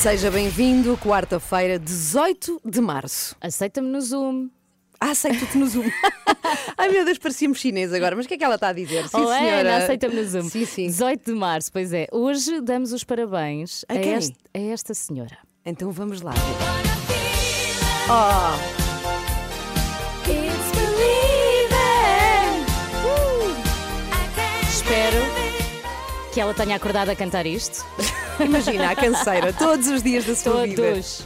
[0.00, 3.34] Seja bem-vindo, quarta-feira, 18 de março.
[3.40, 4.48] Aceita-me no Zoom.
[5.00, 5.84] Ah, aceito-te no Zoom.
[6.78, 9.08] Ai meu Deus, parecia-me chinês agora, mas o que é que ela está a dizer?
[9.08, 9.76] Sim, oh, senhora.
[9.78, 10.48] Aceita-me no Zoom.
[10.48, 10.86] Sim, sim.
[10.86, 12.06] 18 de março, pois é.
[12.12, 14.12] Hoje damos os parabéns A quem?
[14.14, 15.36] este- a esta senhora.
[15.64, 16.32] Então vamos lá.
[18.08, 18.76] Oh,
[24.70, 25.16] Espero
[26.32, 27.84] que ela tenha acordado a cantar isto.
[28.40, 30.82] Imagina, a canseira, todos os dias da sua vida.
[30.82, 31.24] Todos.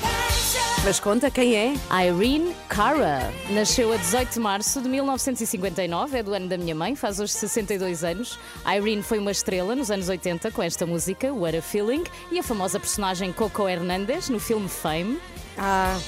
[0.00, 0.84] passion.
[0.84, 1.74] Mas conta quem é?
[2.06, 6.94] Irene Cara nasceu a 18 de março de 1959, é do ano da minha mãe,
[6.94, 8.38] faz hoje 62 anos.
[8.66, 12.42] Irene foi uma estrela nos anos 80 com esta música, What a Feeling, e a
[12.42, 15.18] famosa personagem Coco Hernandez no filme Fame.
[15.58, 15.98] Ah,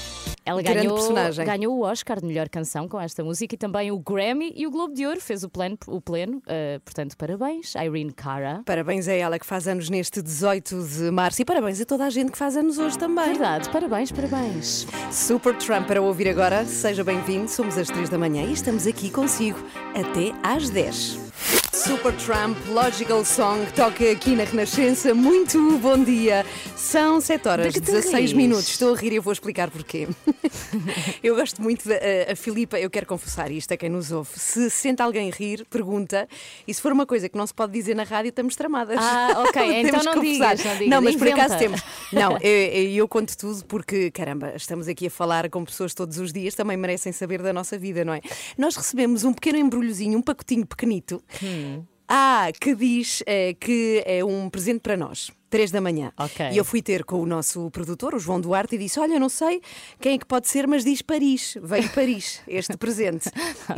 [0.45, 1.45] Ela Grande ganhou, personagem.
[1.45, 4.71] ganhou o Oscar de melhor canção com esta música e também o Grammy e o
[4.71, 5.77] Globo de Ouro fez o pleno.
[5.87, 6.37] O pleno.
[6.37, 8.61] Uh, portanto, parabéns, Irene Cara.
[8.65, 12.09] parabéns a ela que faz anos neste 18 de março e parabéns a toda a
[12.09, 13.25] gente que faz anos hoje também.
[13.25, 14.87] Verdade, parabéns, parabéns.
[15.11, 16.65] Super Trump para ouvir agora.
[16.65, 19.59] Seja bem-vindo, somos às 3 da manhã e estamos aqui consigo
[19.93, 21.29] até às 10.
[21.71, 25.13] Super Trump, Logical Song, toca aqui na Renascença.
[25.13, 26.45] Muito bom dia.
[26.75, 28.33] São 7 horas e que te 16 rires?
[28.33, 28.67] minutos.
[28.67, 30.07] Estou a rir e eu vou explicar porquê.
[31.23, 34.29] eu gosto muito da a, a Filipa, eu quero confessar isto a quem nos ouve.
[34.37, 36.27] Se sente alguém rir, pergunta.
[36.67, 38.97] E se for uma coisa que não se pode dizer na rádio, estamos tramadas.
[38.99, 41.45] Ah, ok, Temos então não digas, não digas, Não, mas por inventa.
[41.45, 41.81] acaso temos.
[42.11, 46.17] Não, eu, eu eu conto tudo porque, caramba, estamos aqui a falar com pessoas todos
[46.17, 48.21] os dias, também merecem saber da nossa vida, não é?
[48.57, 51.23] Nós recebemos um pequeno embrulhozinho, um pacotinho pequenito.
[51.41, 51.83] Hum.
[52.07, 55.31] Ah, que diz eh, que é um presente para nós.
[55.49, 56.11] Três da manhã.
[56.17, 56.49] Ok.
[56.51, 59.29] E eu fui ter com o nosso produtor, o João Duarte, e disse: Olha, não
[59.29, 59.61] sei
[59.99, 61.57] quem é que pode ser, mas diz Paris.
[61.61, 63.29] Veio Paris, este presente.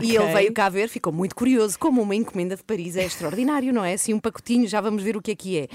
[0.02, 0.26] E Ok.
[0.28, 1.80] ele veio cá ver, ficou muito curioso.
[1.80, 3.94] Como uma encomenda de Paris é extraordinário, não é?
[3.94, 5.68] Assim, um pacotinho, já vamos ver o que é que é.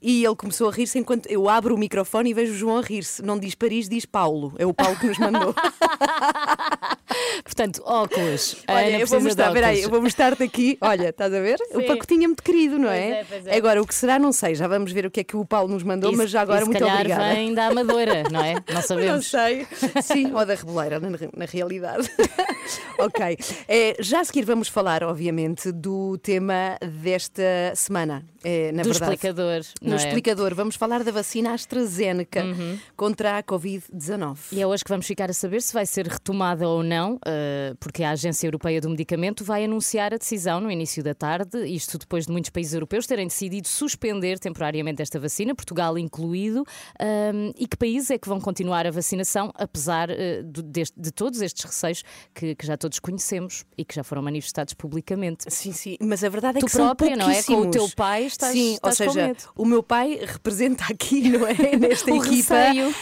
[0.00, 2.82] E ele começou a rir-se enquanto eu abro o microfone e vejo o João a
[2.82, 3.20] rir-se.
[3.22, 4.52] Não diz Paris, diz Paulo.
[4.58, 5.52] É o Paulo que nos mandou.
[7.42, 8.56] Portanto, óculos.
[8.68, 10.78] Olha, eu vou mostrar, peraí, eu vou mostrar-te aqui.
[10.80, 11.58] Olha, estás a ver?
[11.74, 11.86] O Sim.
[11.86, 13.10] pacotinho é muito querido, não Pois é?
[13.10, 13.56] é, pois é.
[13.56, 14.54] Agora, o que será, não sei.
[14.54, 16.64] Já vamos ver o que é que o Paulo nos mandou, E mas já agora
[16.64, 17.34] muito calhar obrigada.
[17.34, 18.54] vem da Amadora, não é?
[18.54, 19.26] Não Não sabemos.
[19.26, 19.66] sei.
[20.02, 22.10] Sim, ou da Reboleira, na, na realidade.
[22.98, 23.36] ok.
[23.68, 27.42] É, já a seguir vamos falar, obviamente, do tema desta
[27.74, 28.24] semana.
[28.44, 29.14] É, na Do verdade.
[29.14, 29.62] explicador.
[29.82, 29.90] No é?
[29.90, 29.96] Uhum.
[29.96, 32.44] explicador, vamos falar da vacina AstraZeneca
[32.96, 34.38] contra a Covid-19.
[34.52, 37.74] E é hoje que vamos ficar a saber se vai ser retomada ou não, eh,
[37.80, 41.98] porque a Agência Europeia do Medicamento vai anunciar a decisão no início da tarde, isto
[41.98, 46.64] depois de muitos países europeus terem decidido suspender temporariamente esta vacina, Portugal incluído.
[47.56, 52.04] E que países é que vão continuar a vacinação, apesar eh, de todos estes receios
[52.32, 55.44] que, já todos conhecemos e que já foram manifestados publicamente?
[55.48, 57.42] Sim, sim, mas a verdade é Tu que são própria, não é?
[57.42, 57.76] Com o pouquíssimos.
[57.88, 61.54] teu pai estás- Sim, estás ou seja, o meu pai representa aqui, não é?
[61.76, 62.94] Nesta equipa, receio.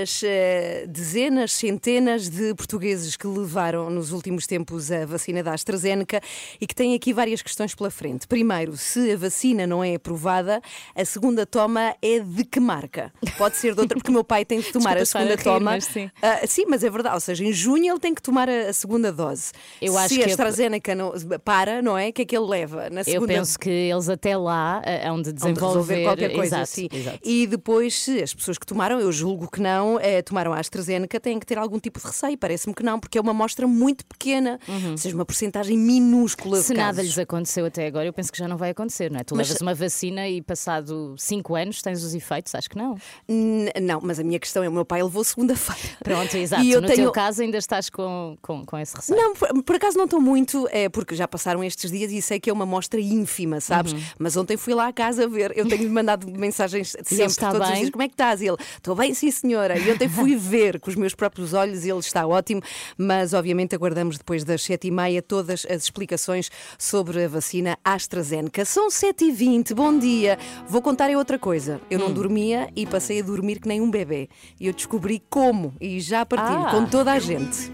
[0.00, 6.20] as eh, dezenas, centenas de portugueses que levaram nos últimos tempos a vacina da AstraZeneca
[6.60, 8.26] e que têm aqui várias questões pela frente.
[8.26, 10.60] Primeiro, se a vacina não é aprovada,
[10.94, 13.12] a segunda toma é de que marca?
[13.38, 15.22] Pode ser de outra, porque o meu pai tem de tomar Desculpa a estar a
[15.22, 15.70] segunda rir, toma.
[15.72, 16.10] mas sim.
[16.22, 17.14] Ah, sim, mas é verdade.
[17.14, 19.52] Ou seja, em junho ele tem que tomar a, a segunda dose.
[19.80, 21.12] Eu acho se a que- AstraZeneca não,
[21.44, 22.08] para, não é?
[22.08, 24.53] O que é que ele leva na Eu segunda penso que eles até lá
[24.84, 26.88] eh, hão de Hão de desenvolver resolver qualquer coisa exato, assim.
[26.92, 27.18] exato.
[27.22, 31.18] E depois, se as pessoas que tomaram, eu julgo que não, eh, tomaram a AstraZeneca,
[31.20, 32.36] têm que ter algum tipo de receio.
[32.38, 34.58] Parece-me que não, porque é uma amostra muito pequena,
[34.90, 37.04] ou seja, uma porcentagem minúscula Se de nada casos.
[37.10, 39.24] lhes aconteceu até agora, eu penso que já não vai acontecer, não é?
[39.24, 42.96] Tu Mas- levas uma vacina e passado 5 anos tens os efeitos, acho que não.
[43.28, 45.96] N- Não, mas a minha questão é: o meu pai levou segunda-feira.
[46.02, 46.62] Pronto, exato.
[46.62, 47.02] E eu no tenho.
[47.04, 49.18] teu caso ainda estás com, com, com esse receio.
[49.20, 52.38] Não, por, por acaso não estou muito, é, porque já passaram estes dias e sei
[52.40, 53.92] que é uma amostra ínfima, sabes?
[53.92, 54.00] Uhum.
[54.18, 57.72] Mas ontem fui lá à casa ver, eu tenho-lhe mandado mensagens sempre, está todos os
[57.72, 57.80] bem?
[57.82, 58.40] dias: como é que estás?
[58.40, 59.76] E ele, estou bem, sim, senhora.
[59.78, 62.62] E ontem fui ver com os meus próprios olhos e ele está ótimo,
[62.96, 68.64] mas obviamente aguardamos depois das sete e meia todas as explicações sobre a vacina AstraZeneca.
[68.64, 70.38] São 7h20, bom dia.
[70.68, 71.80] Vou contar é outra coisa.
[71.90, 72.02] Eu Hum.
[72.04, 74.28] não dormia e passei a dormir que nem um bebê.
[74.60, 76.70] E eu descobri como, e já partilho Ah.
[76.70, 77.72] com toda a gente.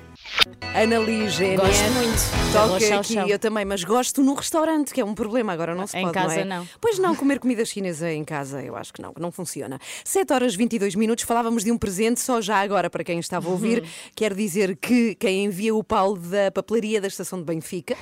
[0.75, 1.57] Annalise GNR.
[1.57, 2.53] Gosto muito.
[2.53, 3.29] Toca aqui, chau.
[3.29, 6.15] eu também, mas gosto no restaurante, que é um problema, agora não se Em pode,
[6.15, 6.45] casa, não é?
[6.45, 6.69] não.
[6.81, 9.79] Pois não, comer comida chinesa em casa, eu acho que não, que não funciona.
[10.05, 13.51] 7 horas 22 minutos, falávamos de um presente, só já agora para quem estava a
[13.51, 13.89] ouvir, Uhum.
[14.15, 17.97] quero dizer que quem envia o Paulo da papelaria da estação de Benfica,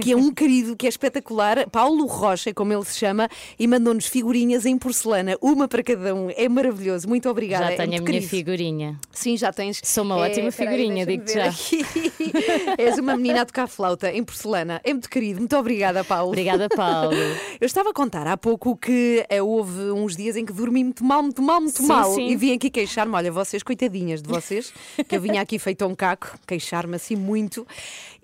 [0.00, 3.28] que é um querido, que é espetacular, Paulo Rocha, como ele se chama,
[3.58, 7.66] e mandou-nos figurinhas em porcelana, uma para cada um, é maravilhoso, muito obrigada.
[7.66, 8.28] Já é tenho a muito minha querido.
[8.30, 9.00] figurinha.
[9.12, 9.80] Sim, já tens.
[9.84, 11.50] Sou uma ótima figurinha, digo-te já.
[11.66, 11.84] Aqui.
[12.78, 14.80] És uma menina a tocar flauta em porcelana.
[14.84, 15.40] É muito querido.
[15.40, 16.28] Muito obrigada, Paulo.
[16.28, 17.16] Obrigada, Paulo.
[17.60, 21.04] Eu estava a contar há pouco que eh, houve uns dias em que dormi muito
[21.04, 22.14] mal, muito mal, muito Sim, mal.
[22.14, 22.28] sim.
[22.28, 23.14] E vim aqui queixar-me.
[23.14, 24.72] Olha, vocês, coitadinhas de vocês,
[25.08, 27.66] que eu vinha aqui feito um caco, queixar-me assim muito.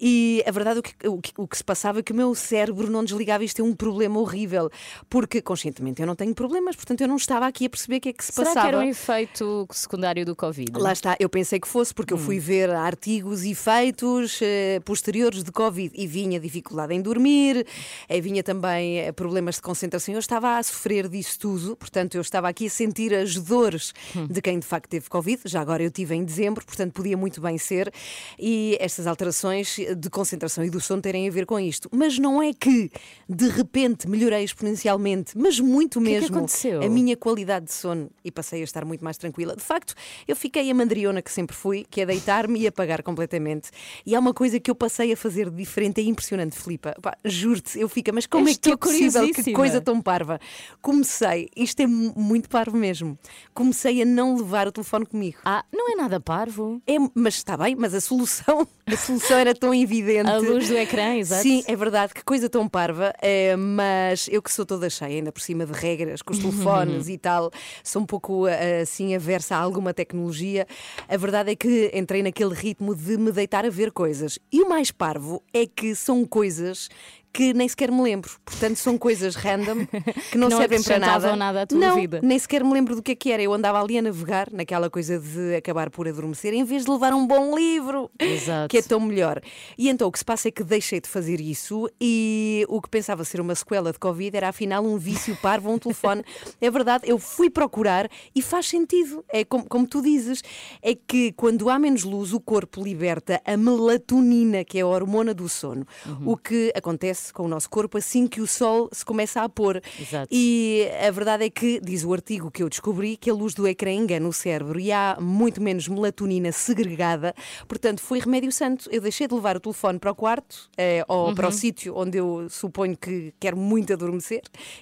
[0.04, 2.34] E a verdade, o que, o, que, o que se passava é que o meu
[2.34, 3.44] cérebro não desligava.
[3.44, 4.68] Isto é um problema horrível.
[5.08, 6.74] Porque, conscientemente, eu não tenho problemas.
[6.74, 8.68] Portanto, eu não estava aqui a perceber o que é que se Será passava.
[8.68, 10.72] que era um efeito secundário do Covid?
[10.74, 15.44] Lá está, eu pensei que fosse, porque eu fui ver artigos e feitos eh, posteriores
[15.44, 17.64] de Covid e vinha dificuldade em dormir,
[18.08, 20.14] eh, vinha também eh, problemas de concentração.
[20.14, 23.92] Eu estava a sofrer disso tudo, portanto, eu estava aqui a sentir as dores
[24.28, 25.42] de quem de facto teve Covid.
[25.44, 27.92] Já agora eu tive em dezembro, portanto, podia muito bem ser.
[28.36, 31.88] E estas alterações de concentração e do sono terem a ver com isto.
[31.92, 32.90] Mas não é que
[33.28, 36.82] de repente melhorei exponencialmente, mas muito que é que mesmo aconteceu?
[36.82, 39.54] a minha qualidade de sono e passei a estar muito mais tranquila.
[39.56, 39.94] De facto,
[40.26, 43.70] eu fiquei a mandriona que sempre fui, que é deitar-me e apagar completamente.
[44.06, 46.94] E há uma coisa que eu passei a fazer de diferente, é impressionante, Filipa.
[47.24, 49.32] Juro-te, eu fico, mas como é que é Estou possível?
[49.32, 50.40] Que coisa tão parva.
[50.80, 53.16] Comecei, isto é mu- muito parvo mesmo,
[53.54, 55.38] comecei a não levar o telefone comigo.
[55.44, 56.82] Ah, não é nada parvo.
[56.86, 60.28] É, mas está bem, mas a solução, a solução era tão evidente.
[60.28, 61.42] A luz do ecrã, exato.
[61.42, 65.32] Sim, é verdade, que coisa tão parva, eh, mas eu que sou toda cheia, ainda
[65.32, 67.50] por cima de regras, com os telefones e tal,
[67.82, 70.66] sou um pouco eh, assim aversa a alguma tecnologia.
[71.08, 74.38] A verdade é que entrei naquele ritmo de me deitar a ver coisas.
[74.52, 76.88] E o mais parvo é que são coisas
[77.32, 78.30] que nem sequer me lembro.
[78.44, 79.86] Portanto, são coisas random
[80.30, 81.36] que não, não servem para nada.
[81.36, 82.20] nada à tua não, vida.
[82.22, 83.42] nem sequer me lembro do que é que era.
[83.42, 87.14] Eu andava ali a navegar naquela coisa de acabar por adormecer em vez de levar
[87.14, 88.68] um bom livro, Exato.
[88.68, 89.40] que é tão melhor.
[89.78, 92.88] E então o que se passa é que deixei de fazer isso e o que
[92.88, 96.22] pensava ser uma sequela de Covid era afinal um vício parvo um telefone.
[96.60, 99.24] É verdade, eu fui procurar e faz sentido.
[99.28, 100.42] É como, como tu dizes,
[100.82, 105.32] é que quando há menos luz, o corpo liberta a melatonina, que é a hormona
[105.32, 105.86] do sono.
[106.04, 106.32] Uhum.
[106.32, 109.82] O que acontece com o nosso corpo assim que o sol se começa a pôr.
[110.00, 110.28] Exato.
[110.30, 113.68] E a verdade é que, diz o artigo que eu descobri, que a luz do
[113.68, 117.34] ecrã engana o cérebro e há muito menos melatonina segregada.
[117.68, 118.88] Portanto, foi remédio santo.
[118.90, 121.56] Eu deixei de levar o telefone para o quarto eh, ou para o Uhum.
[121.56, 124.40] sítio onde eu suponho que quero muito adormecer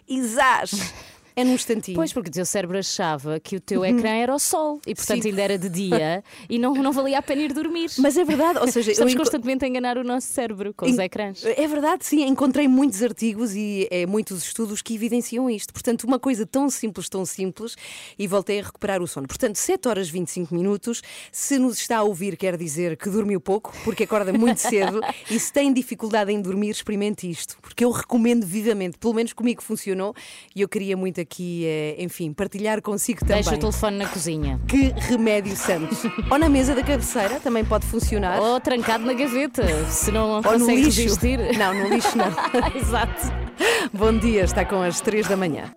[0.08, 0.70] e zás!
[1.40, 1.96] É num instantinho.
[1.96, 5.22] Pois, porque o teu cérebro achava que o teu ecrã era o sol e, portanto,
[5.22, 5.30] Sim.
[5.30, 7.90] ainda era de dia e não, não valia a pena ir dormir.
[7.98, 11.02] Mas é verdade, ou seja, Estamos constantemente a enganar o nosso cérebro com os En-
[11.02, 11.44] ecrãs.
[11.44, 12.22] É verdade, sim.
[12.26, 15.72] Encontrei muitos artigos e eh, muitos estudos que evidenciam isto.
[15.72, 17.76] Portanto, uma coisa tão simples, tão simples,
[18.18, 19.26] e voltei a recuperar o sono.
[19.26, 21.02] Portanto, 7 horas e 25 minutos.
[21.32, 25.00] Se nos está a ouvir, quer dizer que dormiu pouco, porque acorda muito cedo.
[25.30, 28.98] e se tem dificuldade em dormir, experimente isto, porque eu recomendo vivamente.
[28.98, 30.14] Pelo menos comigo funcionou
[30.54, 33.36] e eu queria muito aqui, eh, enfim, partilhar consigo também.
[33.36, 34.60] Deixa o telefone na cozinha.
[34.66, 35.94] Que remédio santo.
[36.30, 38.40] Ou na mesa da cabeceira, também pode funcionar.
[38.40, 41.02] Ou trancado na gaveta, se não Ou no consegue lixo.
[41.02, 41.38] resistir.
[41.58, 42.26] Não, no lixo não.
[42.74, 43.32] Exato.
[43.92, 45.72] Bom dia, está com as 3 da manhã.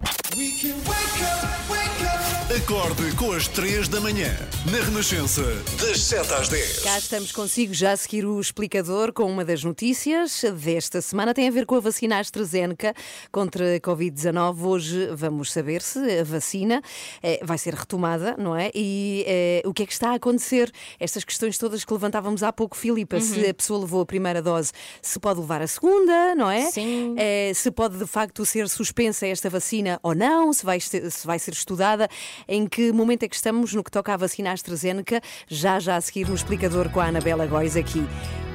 [2.54, 4.30] Acorde com as 3 da manhã,
[4.72, 5.42] na Renascença,
[5.82, 6.80] das 7 às 10.
[6.84, 11.34] Cá estamos consigo já a seguir o explicador com uma das notícias desta semana.
[11.34, 12.94] Tem a ver com a vacina AstraZeneca
[13.32, 14.62] contra a Covid-19.
[14.62, 16.84] Hoje vamos saber se a vacina
[17.24, 18.70] eh, vai ser retomada, não é?
[18.76, 20.72] E eh, o que é que está a acontecer?
[21.00, 23.20] Estas questões todas que levantávamos há pouco, Filipa.
[23.20, 26.70] Se a pessoa levou a primeira dose, se pode levar a segunda, não é?
[26.70, 27.16] Sim.
[27.18, 31.40] Eh, se pode de facto ser suspensa esta vacina ou não, se vai, se vai
[31.40, 32.08] ser estudada,
[32.48, 36.02] em que momento é que estamos no que toca à vacina AstraZeneca, já já a
[36.02, 38.06] seguir no explicador com a Anabela Góis aqui.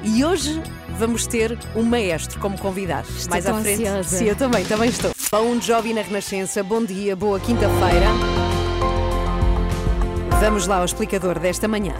[0.03, 0.61] E hoje
[0.97, 3.07] vamos ter um maestro como convidado.
[3.09, 3.85] Estou Mais à frente.
[3.85, 4.17] ansiosa.
[4.17, 5.11] Sim, eu também, também estou.
[5.31, 8.07] Bom Jovi na Renascença, bom dia, boa quinta-feira.
[10.39, 11.93] Vamos lá ao explicador desta manhã.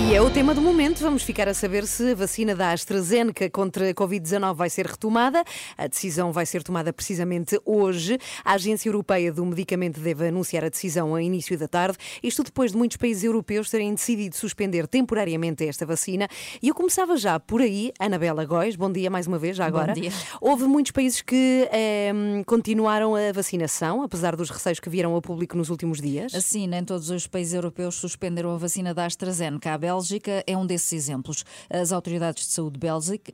[0.00, 1.00] E é o tema do momento.
[1.00, 5.42] Vamos ficar a saber se a vacina da AstraZeneca contra a Covid-19 vai ser retomada.
[5.76, 8.16] A decisão vai ser tomada precisamente hoje.
[8.44, 11.98] A Agência Europeia do Medicamento deve anunciar a decisão ao início da tarde.
[12.22, 16.28] Isto depois de muitos países europeus terem decidido suspender temporariamente esta vacina.
[16.62, 18.76] E eu começava já por aí, Anabela Góis.
[18.76, 19.94] Bom dia mais uma vez, já agora.
[19.94, 20.12] dia.
[20.40, 25.56] Houve muitos países que ehm, continuaram a vacinação, apesar dos receios que vieram ao público
[25.56, 26.32] nos últimos dias.
[26.36, 29.87] Assim, nem todos os países europeus suspenderam a vacina da AstraZeneca.
[29.88, 31.46] Bélgica é um desses exemplos.
[31.70, 32.78] As autoridades de saúde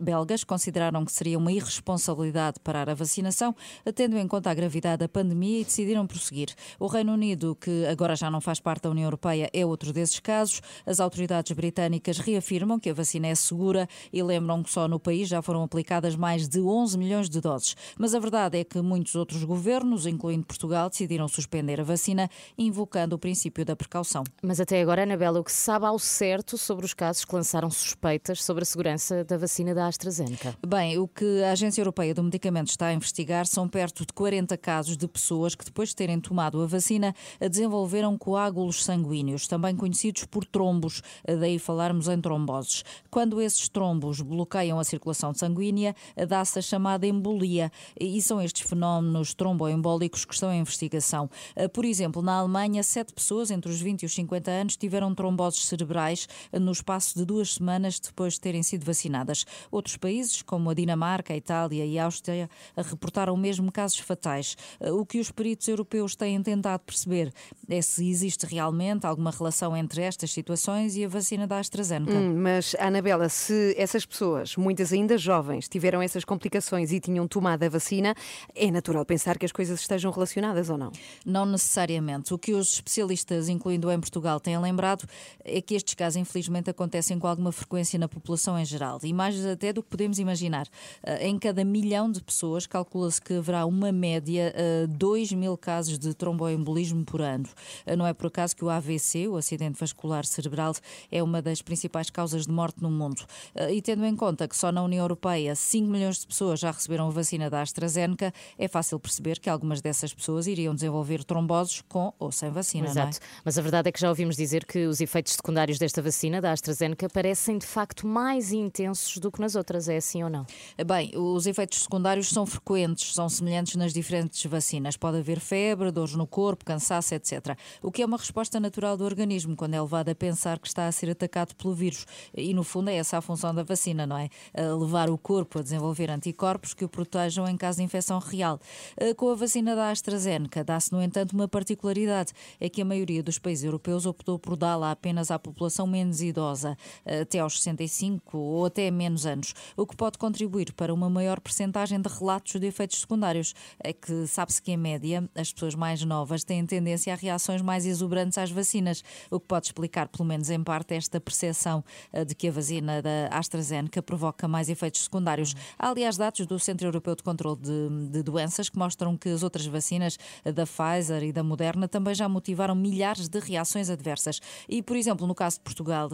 [0.00, 3.56] belgas consideraram que seria uma irresponsabilidade parar a vacinação,
[3.92, 6.54] tendo em conta a gravidade da pandemia e decidiram prosseguir.
[6.78, 10.20] O Reino Unido, que agora já não faz parte da União Europeia, é outro desses
[10.20, 10.60] casos.
[10.86, 15.26] As autoridades britânicas reafirmam que a vacina é segura e lembram que só no país
[15.28, 17.74] já foram aplicadas mais de 11 milhões de doses.
[17.98, 23.16] Mas a verdade é que muitos outros governos, incluindo Portugal, decidiram suspender a vacina, invocando
[23.16, 24.22] o princípio da precaução.
[24.40, 27.70] Mas até agora, Anabela, o que se sabe ao certo sobre os casos que lançaram
[27.70, 30.54] suspeitas sobre a segurança da vacina da AstraZeneca?
[30.66, 34.56] Bem, o que a Agência Europeia do Medicamento está a investigar são perto de 40
[34.58, 40.24] casos de pessoas que, depois de terem tomado a vacina, desenvolveram coágulos sanguíneos, também conhecidos
[40.24, 42.84] por trombos, daí falarmos em tromboses.
[43.10, 45.96] Quando esses trombos bloqueiam a circulação sanguínea,
[46.28, 51.30] dá-se a chamada embolia, e são estes fenómenos tromboembólicos que estão em investigação.
[51.72, 55.64] Por exemplo, na Alemanha, sete pessoas entre os 20 e os 50 anos tiveram tromboses
[55.64, 59.44] cerebrais no espaço de duas semanas depois de terem sido vacinadas.
[59.70, 64.56] Outros países, como a Dinamarca, a Itália e a Áustria, reportaram mesmo casos fatais.
[64.80, 67.32] O que os peritos europeus têm tentado perceber
[67.68, 72.12] é se existe realmente alguma relação entre estas situações e a vacina da AstraZeneca.
[72.12, 77.62] Hum, Mas, Anabela, se essas pessoas, muitas ainda jovens, tiveram essas complicações e tinham tomado
[77.62, 78.14] a vacina,
[78.54, 80.92] é natural pensar que as coisas estejam relacionadas ou não?
[81.24, 82.32] Não necessariamente.
[82.34, 85.06] O que os especialistas, incluindo em Portugal, têm lembrado
[85.44, 89.44] é que estes casos, infelizmente, acontecem com alguma frequência na população em geral e mais
[89.46, 90.66] até do que podemos imaginar.
[91.02, 95.98] Eh, Em cada milhão de pessoas, calcula-se que haverá uma média eh, 2 mil casos
[95.98, 97.46] de tromboembolismo por ano.
[97.86, 100.74] Eh, Não é por acaso que o AVC, o acidente vascular cerebral,
[101.12, 103.22] é uma das principais causas de morte no mundo.
[103.54, 106.70] Eh, E tendo em conta que só na União Europeia 5 milhões de pessoas já
[106.70, 111.82] receberam a vacina da AstraZeneca, é fácil perceber que algumas dessas pessoas iriam desenvolver tromboses
[111.88, 112.84] com ou sem vacina.
[112.84, 113.08] não é?
[113.08, 113.18] Exato.
[113.44, 116.52] Mas a verdade é que já ouvimos dizer que os efeitos secundários desta vacina, da
[116.52, 119.88] AstraZeneca, parecem de facto mais intensos do que nas outras.
[119.88, 120.46] É assim ou não?
[120.86, 124.96] Bem, os efeitos secundários são frequentes, são semelhantes nas diferentes vacinas.
[124.96, 127.56] Pode haver febre, dores no corpo, cansaço, etc.
[127.82, 130.86] O que é uma resposta natural do organismo quando é levado a pensar que está
[130.86, 132.06] a ser atacado pelo vírus.
[132.34, 134.28] E no fundo é essa a função da vacina, não é?
[134.54, 138.60] A levar o corpo a desenvolver anticorpos que o protejam em caso de infecção real.
[138.96, 143.22] Eh, Com a vacina da AstraZeneca, dá-se, no entanto, uma particularidade: é que a maioria
[143.22, 148.36] dos países europeus optou por dá-la apenas à população menos idosa, eh, até aos 65
[148.36, 152.66] ou até menos anos, o que pode contribuir para uma maior percentagem de relatos de
[152.66, 153.54] efeitos secundários.
[153.82, 157.86] É que sabe-se que, em média, as pessoas mais novas têm tendência a reações mais
[157.86, 161.82] exuberantes às vacinas, o que pode explicar, pelo menos em parte, esta percepção
[162.12, 165.54] eh, de que a vacina da AstraZeneca provoca mais efeitos secundários.
[165.78, 169.42] Há, aliás, dados do Centro Europeu de Controlo de, de Doenças que mostram que as
[169.42, 174.40] outras vacinas eh, da Pfizer e da Moderna também já motivaram milhares de reações adversas.
[174.68, 176.04] E, por exemplo, no caso de Portugal, a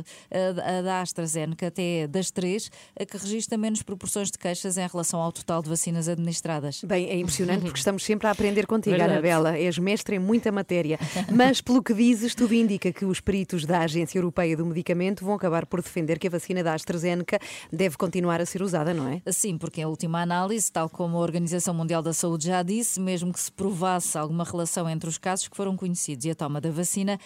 [0.78, 5.20] a da AstraZeneca até das três a que registra menos proporções de queixas em relação
[5.20, 6.82] ao total de vacinas administradas.
[6.84, 9.12] Bem, é impressionante porque estamos sempre a aprender contigo, Verdade.
[9.12, 9.58] Anabela.
[9.58, 10.98] És mestre em muita matéria.
[11.32, 15.34] Mas, pelo que dizes, tudo indica que os peritos da Agência Europeia do Medicamento vão
[15.34, 17.38] acabar por defender que a vacina da AstraZeneca
[17.72, 19.22] deve continuar a ser usada, não é?
[19.30, 23.32] Sim, porque em última análise, tal como a Organização Mundial da Saúde já disse, mesmo
[23.32, 26.70] que se provasse alguma relação entre os casos que foram conhecidos e a toma da
[26.70, 27.18] vacina,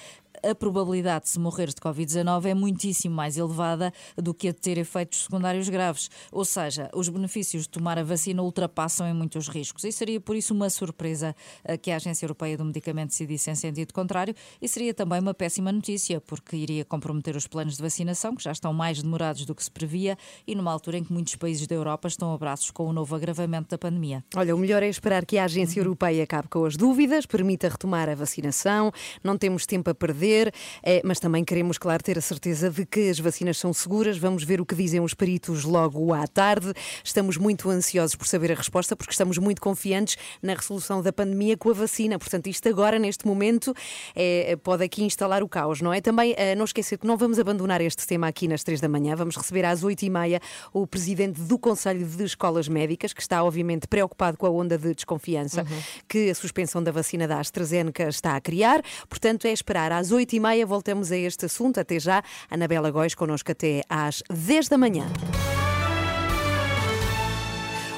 [0.42, 4.58] a probabilidade de se morrer de Covid-19 é muitíssimo mais elevada do que a de
[4.58, 6.10] ter efeitos secundários graves.
[6.32, 9.84] Ou seja, os benefícios de tomar a vacina ultrapassam em muitos riscos.
[9.84, 13.54] E seria por isso uma surpresa eh, que a Agência Europeia do Medicamento decidisse em
[13.54, 18.34] sentido contrário e seria também uma péssima notícia, porque iria comprometer os planos de vacinação,
[18.34, 21.36] que já estão mais demorados do que se previa, e numa altura em que muitos
[21.36, 24.24] países da Europa estão a braços com o novo agravamento da pandemia.
[24.34, 28.08] Olha, o melhor é esperar que a Agência Europeia acabe com as dúvidas, permita retomar
[28.08, 32.70] a vacinação, não temos tempo a perder, eh, mas também queremos, claro, ter a certeza
[32.70, 34.18] de que as vacinas são seguras.
[34.18, 36.72] Vamos ver o que dizem os peritos logo à tarde.
[37.02, 41.56] Estamos muito ansiosos por saber a resposta, porque estamos muito confiantes na resolução da pandemia
[41.56, 42.18] com a vacina.
[42.18, 43.74] Portanto, isto agora, neste momento,
[44.14, 46.00] eh, pode aqui instalar o caos, não é?
[46.00, 49.14] Também eh, não esquecer que não vamos abandonar este tema aqui nas três da manhã.
[49.16, 50.40] Vamos receber às oito e meia
[50.72, 54.94] o presidente do Conselho de Escolas Médicas, que está, obviamente, preocupado com a onda de
[54.94, 55.64] desconfiança
[56.08, 58.82] que a suspensão da vacina da AstraZeneca está a criar.
[59.08, 61.78] Portanto, é esperar às 8 e meia voltamos a este assunto.
[61.78, 65.06] Até já, Anabela Góis connosco até às 10 da manhã.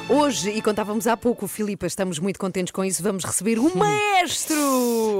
[0.09, 4.55] Hoje, e contávamos há pouco, Filipa, estamos muito contentes com isso, vamos receber um maestro!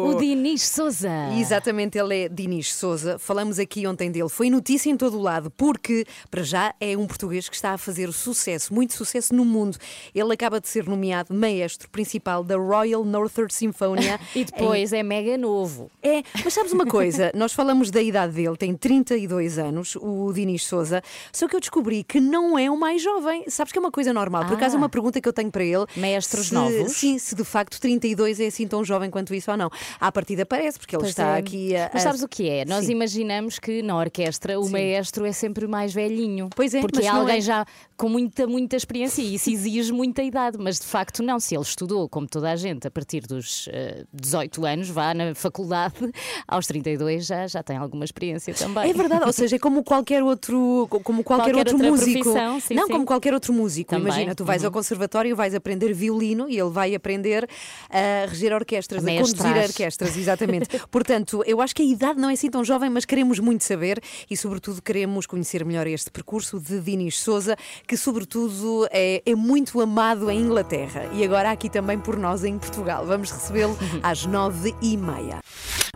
[0.07, 1.11] O Dinis Souza.
[1.37, 3.19] Exatamente, ele é Dinis Souza.
[3.19, 4.28] Falamos aqui ontem dele.
[4.28, 7.78] Foi notícia em todo o lado, porque, para já, é um português que está a
[7.78, 9.76] fazer sucesso, muito sucesso no mundo.
[10.14, 14.21] Ele acaba de ser nomeado maestro principal da Royal Northern Sinfonia.
[14.37, 15.90] E depois é mega novo.
[16.02, 17.33] É, mas sabes uma coisa?
[17.35, 21.02] Nós falamos da idade dele, tem 32 anos, o Dinis Souza,
[21.33, 23.45] só que eu descobri que não é o mais jovem.
[23.49, 24.45] Sabes que é uma coisa normal.
[24.45, 25.85] Por acaso é uma pergunta que eu tenho para ele.
[25.97, 26.92] Maestros se, novos?
[26.92, 29.71] Sim, se de facto 32 é assim tão jovem quanto isso ou não.
[30.00, 31.38] À partida parece, porque ele Pois está é.
[31.38, 31.90] aqui a.
[31.92, 32.64] Mas sabes o que é?
[32.64, 32.92] Nós Sim.
[32.92, 34.73] imaginamos que na orquestra o Sim.
[34.73, 36.49] maestro é sempre mais velhinho.
[36.54, 37.40] Pois é, Porque é alguém é.
[37.40, 37.64] já
[37.97, 40.56] com muita, muita experiência e isso exige muita idade.
[40.59, 41.40] Mas de facto, não.
[41.40, 45.35] Se ele estudou, como toda a gente, a partir dos eh, 18 anos, vá na
[45.35, 45.95] faculdade,
[46.47, 48.90] aos 32 já, já tem alguma experiência também.
[48.90, 52.35] É verdade, ou seja, é como qualquer outro, como qualquer, Qualquer outro músico.
[52.61, 53.90] sim, não, como qualquer outro músico.
[53.90, 54.62] Também, Imagina, tu vais.
[54.66, 57.49] Ao conservatório, vais aprender violino e ele vai aprender
[57.90, 60.68] a reger orquestras, A a, conduzir orquestras, exatamente.
[60.90, 64.00] Portanto, eu acho que a idade não é assim tão jovem, mas queremos muito saber
[64.30, 67.56] e, sobretudo, queremos conhecer melhor este percurso de Dinis Souza,
[67.87, 72.58] que, sobretudo, é, é muito amado em Inglaterra e agora aqui também por nós em
[72.58, 73.06] Portugal.
[73.06, 75.40] Vamos recebê-lo às nove e meia.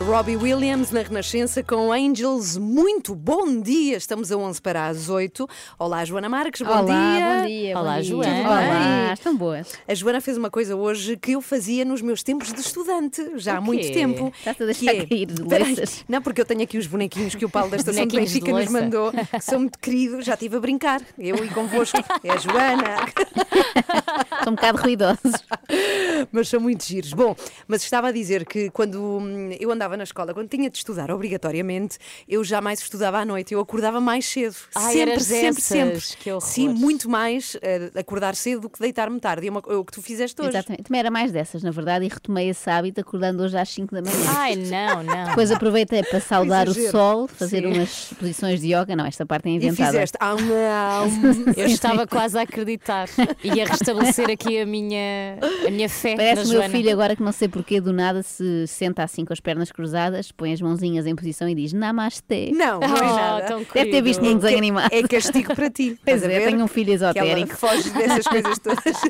[0.03, 2.57] Robbie Williams na Renascença com Angels.
[2.57, 3.99] Muito bom dia.
[3.99, 5.47] Estamos a 11 para as 8.
[5.79, 6.62] Olá, Joana Marques.
[6.62, 7.41] Bom Olá, dia.
[7.41, 7.79] bom dia.
[7.79, 8.11] Olá, bom dia.
[8.11, 8.49] Joana.
[8.49, 8.60] Olá,
[9.12, 9.73] estão boas.
[9.87, 13.59] A Joana fez uma coisa hoje que eu fazia nos meus tempos de estudante, já
[13.59, 14.33] há muito tempo.
[14.38, 16.05] Estás a deixar que é- cair de louças?
[16.09, 18.69] Não, porque eu tenho aqui os bonequinhos que o Paulo da Estação de Benfica nos
[18.71, 20.25] mandou, que são muito queridos.
[20.25, 21.99] Já estive a brincar, eu e convosco.
[22.25, 22.97] É a Joana.
[24.43, 25.33] São um bocado ruidosos.
[26.33, 27.12] mas são muito giros.
[27.12, 27.37] Bom,
[27.69, 31.11] mas estava a dizer que quando hum, eu andava na escola, quando tinha de estudar
[31.11, 31.99] obrigatoriamente,
[32.29, 34.57] eu jamais estudava à noite, eu acordava mais cedo.
[34.75, 36.00] Ai, sempre, sempre, sempre.
[36.40, 39.45] Sim, muito mais eh, acordar cedo do que deitar-me tarde.
[39.47, 40.50] E é uma- é o que tu fizeste hoje.
[40.50, 40.85] Exatamente.
[40.85, 44.02] Também era mais dessas, na verdade, e retomei esse hábito acordando hoje às 5 da
[44.02, 44.16] manhã.
[44.37, 45.25] Ai, não, não.
[45.28, 46.90] Depois aproveitei para saudar o exagero.
[46.92, 47.66] sol, fazer Sim.
[47.66, 48.97] umas posições de yoga.
[48.97, 49.90] Não, esta parte é E inventada.
[49.92, 50.16] fizeste.
[50.21, 51.11] Ah, não.
[51.57, 53.09] Eu estava quase a acreditar
[53.45, 56.69] e a restabelecer aqui a minha, a minha fé Parece o meu Joana.
[56.75, 60.33] filho agora que não sei porquê, do nada se senta assim com as pernas cruzadas,
[60.33, 62.50] põe as mãozinhas em posição e diz Namastê.
[62.52, 63.47] Não, não é Oh, nada.
[63.47, 64.92] tão Deve ter visto num desenho animado.
[64.92, 65.99] É castigo para ti.
[66.04, 67.57] Pois é, tenho um filho Que ela esotérico.
[67.57, 69.01] foge dessas coisas todas.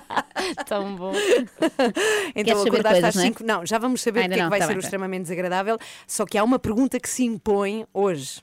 [0.66, 1.12] Tão bom.
[2.34, 3.26] Então acordaste coisas, às não é?
[3.26, 3.44] 5.
[3.44, 4.86] Não, já vamos saber o Ainda que é que vai tá ser bem, o tá.
[4.86, 5.78] extremamente desagradável.
[6.06, 8.40] Só que há uma pergunta que se impõe hoje,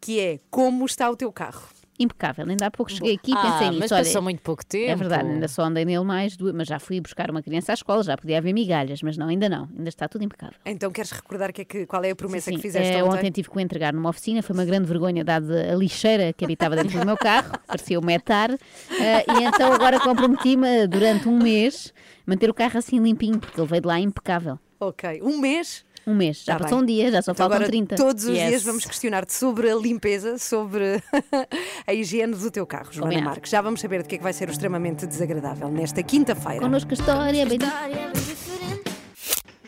[0.00, 1.68] que é como está o teu carro?
[2.00, 2.46] Impecável.
[2.48, 3.94] Ainda há pouco cheguei aqui e Ah, pensei mas nisso.
[3.94, 4.90] Olha, passou muito pouco tempo.
[4.90, 7.74] É verdade, ainda só andei nele mais duas, mas já fui buscar uma criança à
[7.74, 10.56] escola, já podia haver migalhas, mas não, ainda não, ainda está tudo impecável.
[10.64, 13.18] Então queres recordar que é que- qual é a promessa Sim, que fizeste eh, ontem?
[13.18, 16.44] ontem tive que o entregar numa oficina, foi uma grande vergonha dada a lixeira que
[16.44, 21.28] habitava dentro do meu carro, parecia o metar, eh, e então agora comprometi-me a, durante
[21.28, 21.92] um mês
[22.26, 24.58] manter o carro assim limpinho, porque ele veio de lá impecável.
[24.82, 25.84] Ok, um mês.
[26.06, 26.84] Um mês, já Tá passou bem.
[26.84, 27.94] um dia, já só Então faltam agora 30.
[27.96, 28.48] todos os Yes.
[28.48, 31.02] dias vamos questionar-te sobre a limpeza, sobre
[31.86, 33.30] a higiene do teu carro, Joana Combinado.
[33.30, 33.50] Marques.
[33.50, 36.60] Já vamos saber de que é que vai ser o extremamente desagradável nesta quinta-feira.
[36.60, 37.58] Connosco a história, bem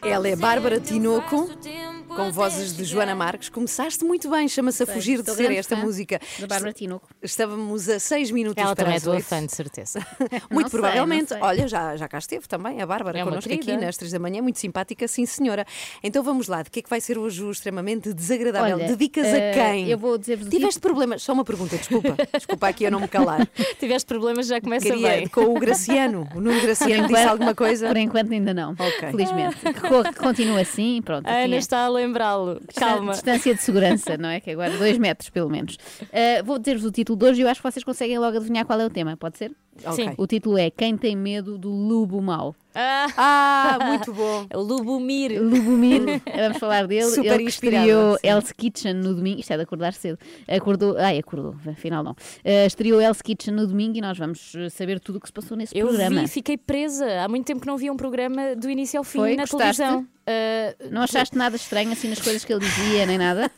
[0.04, 1.48] Ela é Bárbara Tinoco,
[2.16, 3.48] com vozes de Joana Marques.
[3.48, 6.20] Começaste muito bem, chama-se A Fugir de Ser esta fã música.
[6.38, 7.08] da Bárbara Tinoco.
[7.22, 9.24] Estávamos a seis minutos Ela para também é as tua oito.
[9.24, 10.00] fã, de certeza.
[10.50, 11.30] Muito Não sei, provavelmente.
[11.30, 11.40] não sei.
[11.40, 13.86] Olha, já, já cá esteve também a Bárbara É uma connosco aqui querida.
[13.86, 15.64] nas três da manhã, muito simpática, sim senhora.
[16.02, 18.76] Então vamos lá, de que é que vai ser hoje o extremamente desagradável?
[18.76, 19.88] Olha, Dedicas eh, a quem?
[19.88, 21.22] eu vou dizer-vos o Tiveste problemas?
[21.22, 22.16] Só uma pergunta, desculpa.
[22.36, 23.46] Desculpa aqui eu não me calar.
[23.78, 25.28] Tiveste problemas, já começa Queria bem.
[25.28, 26.28] com o Graciano.
[26.34, 27.86] O Nuno Graciano disse alguma coisa?
[27.88, 29.10] Por enquanto ainda não, Ok.
[29.10, 29.56] felizmente.
[29.56, 31.26] Que, co- que continue assim, pronto.
[31.26, 31.58] A assim Ana é.
[31.58, 32.60] está a lembrá-lo.
[32.74, 33.12] Calma.
[33.12, 34.40] Distância de segurança, não é?
[34.40, 35.76] Que agora dois metros, pelo menos.
[36.02, 38.66] Uh, vou dizer-vos o título de hoje e eu acho que vocês conseguem logo adivinhar
[38.66, 39.52] qual é o tema, pode ser?
[39.84, 39.92] Ok.
[39.92, 40.14] Sim.
[40.16, 42.54] O título é Quem tem medo do lobo mau.
[42.74, 44.46] Ah, Ah, muito bom.
[44.54, 45.40] o Lubomir.
[45.42, 46.02] Lubomir,
[46.34, 47.04] vamos falar dele.
[47.10, 48.26] Super Ele estreou sim.
[48.26, 49.40] Hell's Kitchen no domingo.
[49.40, 50.18] Isto é de acordar cedo.
[50.48, 52.12] Acordou, ai, acordou, afinal não.
[52.12, 55.32] Uh, estreou Hell's Kitchen no domingo e nós vamos uh, saber tudo o que se
[55.32, 56.20] passou nesse Eu programa.
[56.22, 57.06] vi, fiquei presa.
[57.24, 59.36] Há muito tempo que não via um programa do início ao fim Foi?
[59.36, 59.82] na Gostaste?
[59.82, 60.06] televisão.
[60.24, 63.50] Ah, Não achaste nada estranho assim nas coisas que ele dizia, nem nada?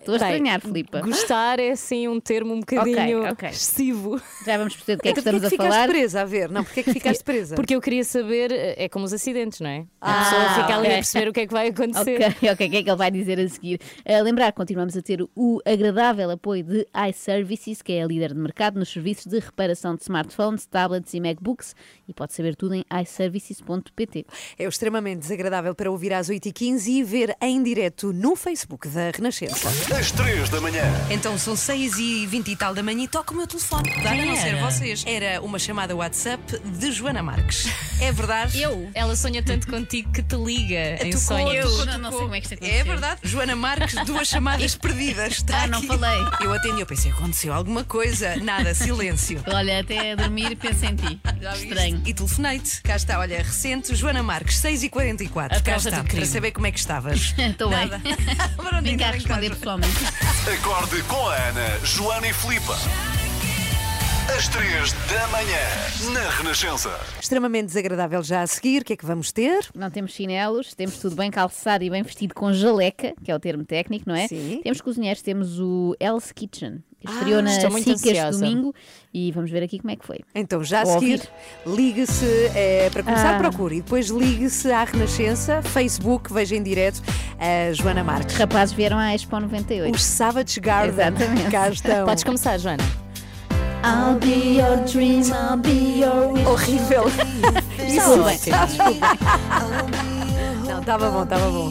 [0.00, 1.02] Estou a estranhar, Filipa.
[1.02, 3.48] Gostar é assim um termo um bocadinho Ok, ok.
[3.50, 4.22] excessivo.
[4.46, 5.88] Já vamos perceber do que é que Então, estamos a porquê que falar.
[5.88, 6.50] presa a ver?
[6.50, 7.54] Não, porque é que ficaste presa?
[7.54, 9.84] Porque eu queria saber, eh, é como os acidentes, não é?
[10.00, 10.90] A Ah, pessoa fica ali ok.
[10.90, 12.16] a perceber o que é que vai acontecer.
[12.26, 13.80] Ok, ok, o que é que ele vai dizer a seguir?
[14.06, 18.40] A lembrar continuamos a ter o agradável apoio de iServices, que é a líder de
[18.40, 21.74] mercado nos serviços de reparação de smartphones, tablets e MacBooks,
[22.08, 24.26] e pode saber tudo em iServices.pt.
[24.58, 29.68] É extremamente desagradável para ouvir às 8h15 e ver em direto no Facebook da Renascença.
[29.68, 30.82] Às 3 da manhã.
[31.10, 33.90] Então são 6 e 20 e tal da manhã e toca o meu telefone.
[34.02, 35.04] Dá a não ser vocês.
[35.06, 37.66] Era uma chamada WhatsApp de Joana Marques.
[37.98, 38.45] É verdade?
[38.54, 38.90] Eu?
[38.94, 41.70] Ela sonha tanto contigo que te liga em Tocou, sonhos.
[41.70, 42.84] tocou, Não, não sei como é que isto É aconteceu.
[42.84, 43.20] verdade.
[43.24, 45.32] Joana Marques, duas chamadas perdidas.
[45.32, 45.86] Está Ah, não aqui.
[45.88, 46.20] falei.
[46.40, 48.36] Eu atendi, eu pensei, aconteceu alguma coisa.
[48.36, 49.42] Nada, silêncio.
[49.46, 51.20] Olha, até a dormir penso em ti.
[51.54, 52.02] Estranho.
[52.04, 52.82] E telefonei-te.
[52.82, 55.56] Cá está, olha, recente, Joana Marques, 6h44.
[55.56, 57.34] A Cá está, para saber como é que estavas.
[57.38, 57.88] Estou bem.
[58.82, 59.96] Vim cá responder pessoalmente.
[60.54, 62.76] Acorde com a Ana, Joana e Filipa.
[64.34, 66.12] Às 3 da manhã.
[66.12, 66.90] Na Renascença.
[67.20, 68.82] Extremamente desagradável já a seguir.
[68.82, 69.66] O que é que vamos ter?
[69.74, 73.38] Não temos chinelos, temos tudo bem calçado e bem vestido com jaleca, que é o
[73.38, 74.26] termo técnico, não é?
[74.28, 74.60] Sim.
[74.62, 78.74] Temos cozinheiros, temos o Hell's Kitchen, que estreou na estou muito SIC este domingo
[79.14, 80.20] e vamos ver aqui como é que foi.
[80.34, 81.22] Então, já a Vou seguir,
[81.66, 83.38] ligue-se, eh, para começar, Ah.
[83.38, 83.76] procure.
[83.76, 87.00] E depois ligue-se à Renascença, Facebook, veja em direto
[87.38, 88.36] a Joana Os Marques.
[88.36, 89.94] rapazes vieram à Expo 98.
[89.94, 90.90] Os Savage Garden.
[91.06, 91.50] Exatamente.
[91.50, 92.04] Cá estão.
[92.06, 93.05] Podes começar, Joana.
[93.86, 96.44] I'll be your dream, I'll be your wish.
[96.44, 97.04] Horrível.
[97.78, 98.38] Tudo bem.
[100.66, 101.70] Não, estava bom, estava bom.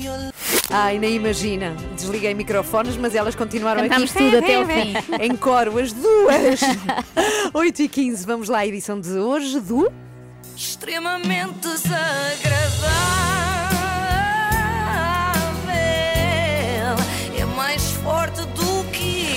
[0.72, 1.76] Ai, nem imagina.
[1.96, 4.24] Desliguei microfones, mas elas continuaram Cantámos aqui.
[4.26, 4.94] tudo até ao fim.
[5.22, 6.62] Em coro, as duas.
[7.54, 9.92] 8 e 15 vamos lá à edição de hoje do...
[10.56, 11.68] Extremamente
[15.68, 16.96] desagradável.
[17.38, 18.65] É mais forte do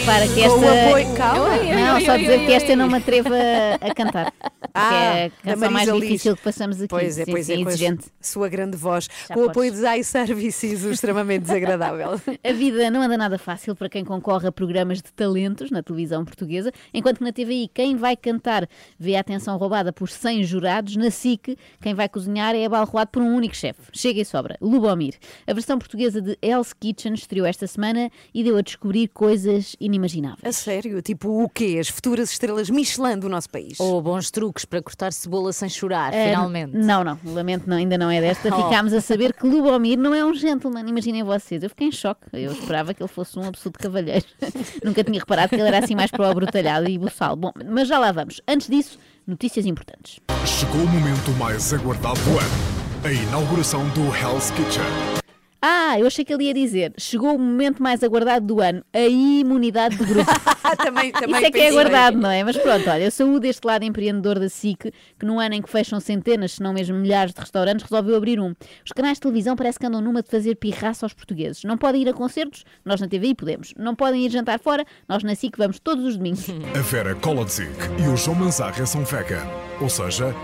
[0.08, 0.58] que Para que Com esta.
[0.58, 1.56] o apoio- calma.
[1.56, 4.32] Não, só dizer que esta eu não me atrevo a, a cantar.
[4.58, 6.00] Porque Ah, é a canção mais Liz.
[6.02, 6.88] difícil que passamos aqui.
[6.88, 8.04] Pois é, pois sim, é, exigente.
[8.20, 9.08] sua grande voz.
[9.28, 12.12] Já com o apoio de iServices, o extremamente desagradável.
[12.44, 16.24] A vida não anda nada fácil para quem concorre a programas de talentos na televisão
[16.24, 18.68] portuguesa, enquanto que na TVI quem vai cantar
[18.98, 23.22] vê a atenção roubada por 100 jurados, na SIC quem vai cozinhar é abalroado por
[23.22, 23.80] um único chefe.
[23.92, 25.14] Chega e sobra, Lubomir.
[25.46, 29.97] A versão portuguesa de Hell's Kitchen estreou esta semana e deu a descobrir coisas inimagináveis.
[30.42, 31.00] A sério?
[31.02, 31.78] Tipo o quê?
[31.80, 33.78] As futuras estrelas Michelin do nosso país.
[33.80, 36.76] Ou bons truques para cortar cebola sem chorar, Eh, finalmente.
[36.76, 38.48] Não, não, lamento, não, ainda não é desta.
[38.58, 38.64] Oh.
[38.68, 41.62] Ficámos a saber que Lubomir não é um gentleman, imaginem vocês.
[41.62, 42.22] Eu fiquei em choque.
[42.32, 44.24] Eu esperava que ele fosse um absoluto cavalheiro.
[44.84, 47.36] Nunca tinha reparado que ele era assim mais para o abrutalhado e buçal.
[47.36, 48.40] Bom, mas já lá vamos.
[48.48, 50.18] Antes disso, notícias importantes.
[50.46, 53.04] Chegou o momento mais aguardado do ano.
[53.04, 55.17] A inauguração do Hell's Kitchen.
[55.60, 59.00] Ah, eu achei que ele ia dizer: chegou o momento mais aguardado do ano, a
[59.00, 60.30] imunidade de grupo.
[60.76, 62.44] Também, também Isso é que é aguardado, não é?
[62.44, 65.70] Mas pronto, olha, eu saúdo este lado empreendedor da SIC, que no ano em que
[65.70, 68.54] fecham centenas, se não mesmo milhares de restaurantes, resolveu abrir um.
[68.84, 71.64] Os canais de televisão parece que andam numa de fazer pirraça aos portugueses.
[71.64, 73.72] Não podem ir a concertos, nós na TVI podemos.
[73.78, 76.46] Não podem ir jantar fora, nós na SIC vamos todos os domingos.
[76.78, 79.46] A Vera Kolodzik e o João Manzarra são vegan,
[79.80, 80.34] ou seja,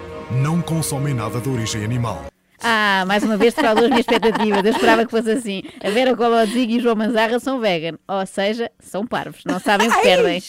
[0.42, 2.24] não consomem nada de origem animal.
[2.66, 4.64] Ah, mais uma vez defraudou as minhas expectativas.
[4.64, 5.62] Eu esperava que fosse assim.
[5.84, 9.86] A Vera Kolodzik e o João Manzarra são vegan, ou seja, são parvos, não sabem
[9.86, 10.42] o que perdem.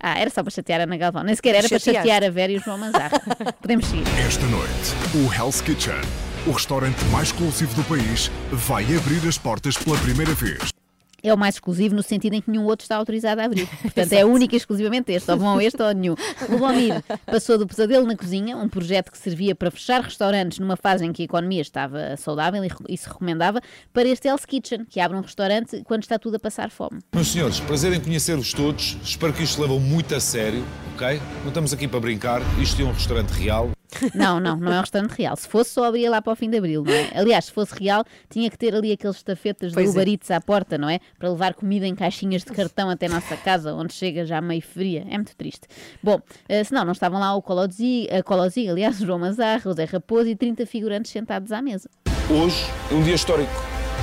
[0.00, 1.22] Ah, era só para chatear a Ana Galvão.
[1.22, 3.20] Nem sequer era para chatear a Vera e o João Manzarra.
[3.60, 4.04] Podemos seguir.
[4.26, 4.72] Esta noite,
[5.14, 6.00] o Hell's Kitchen,
[6.46, 10.72] o restaurante mais exclusivo do país, vai abrir as portas pela primeira vez.
[11.22, 13.68] É o mais exclusivo no sentido em que nenhum outro está autorizado a abrir.
[13.82, 16.14] Portanto, é único e exclusivamente este, ou bom este ou nenhum.
[16.48, 20.76] O Lubomir passou do Pesadelo na Cozinha, um projeto que servia para fechar restaurantes numa
[20.76, 23.60] fase em que a economia estava saudável e se recomendava,
[23.92, 27.00] para este Hell's Kitchen, que abre um restaurante quando está tudo a passar fome.
[27.14, 28.96] Meus senhores, prazer em conhecer-vos todos.
[29.02, 31.20] Espero que isto levem muito a sério, ok?
[31.42, 32.40] Não estamos aqui para brincar.
[32.60, 33.70] Isto é um restaurante real.
[34.14, 35.36] Não, não, não é um restaurante real.
[35.36, 37.10] Se fosse, só abria lá para o fim de abril, não é?
[37.14, 40.02] Aliás, se fosse real, tinha que ter ali aqueles estafetas Pois de é.
[40.02, 40.98] Uber Eats à porta, não é?
[41.18, 44.62] Para levar comida em caixinhas de cartão até a nossa casa, onde chega já meio
[44.62, 45.04] fria.
[45.08, 45.66] É muito triste.
[46.02, 49.70] Bom, eh, se não, não estavam lá o Colozzi, a Colozzi, aliás, o João Mazarra,
[49.70, 51.88] o Zé Raposo e 30 figurantes sentados à mesa.
[52.30, 53.52] Hoje é um dia histórico,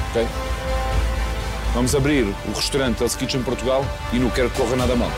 [0.09, 0.27] ok?
[1.73, 5.11] Vamos abrir o restaurante Hell's Kitchen Portugal e não quero que corra nada mal.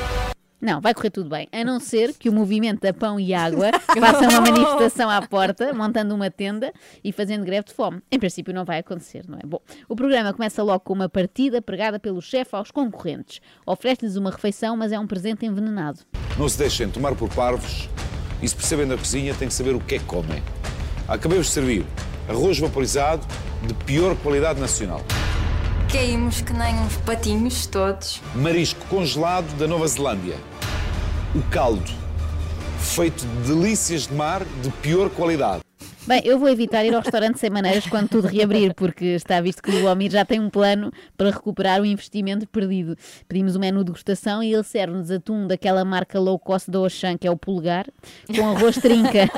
[0.62, 3.71] Não, vai correr tudo bem, a não ser que o movimento da Pão e Água
[4.00, 6.71] faça uma manifestação à porta, montando uma tenda
[7.04, 8.02] e fazendo greve de fome.
[8.12, 9.41] Em princípio não vai acontecer, não é?
[9.45, 13.41] Bom, o programa começa logo com uma partida pregada pelo chefe aos concorrentes.
[13.65, 16.00] Oferece-lhes uma refeição, mas é um presente envenenado.
[16.38, 17.89] Não se deixem tomar por parvos
[18.41, 20.41] e se percebem da cozinha têm que saber o que é que comem.
[21.08, 21.86] Acabei-vos de servir
[22.30, 23.26] arroz vaporizado
[23.63, 25.02] de pior qualidade nacional.
[25.91, 28.21] Caímos que nem uns patinhos todos.
[28.34, 30.38] Marisco congelado da Nova Zelândia.
[31.34, 31.89] O caldo
[32.78, 35.62] feito de delícias de mar de pior qualidade.
[36.06, 39.62] Bem, eu vou evitar ir ao restaurante sem maneiras quando tudo reabrir, porque está visto
[39.62, 42.98] que o Almir já tem um plano para recuperar o investimento perdido.
[43.30, 47.17] Pedimos o menu de degustação e ele serve-nos atum daquela marca low cost da Auchan,
[47.17, 47.86] que é o Pulgar,
[48.36, 49.30] com arroz trinca.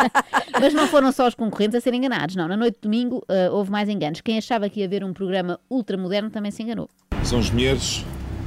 [0.58, 2.48] Mas não foram só os concorrentes a serem enganados, não.
[2.48, 4.22] Na noite de domingo uh, houve mais enganos.
[4.22, 6.88] Quem achava que ia haver um programa ultramoderno também se enganou.
[7.22, 8.02] São as mulheres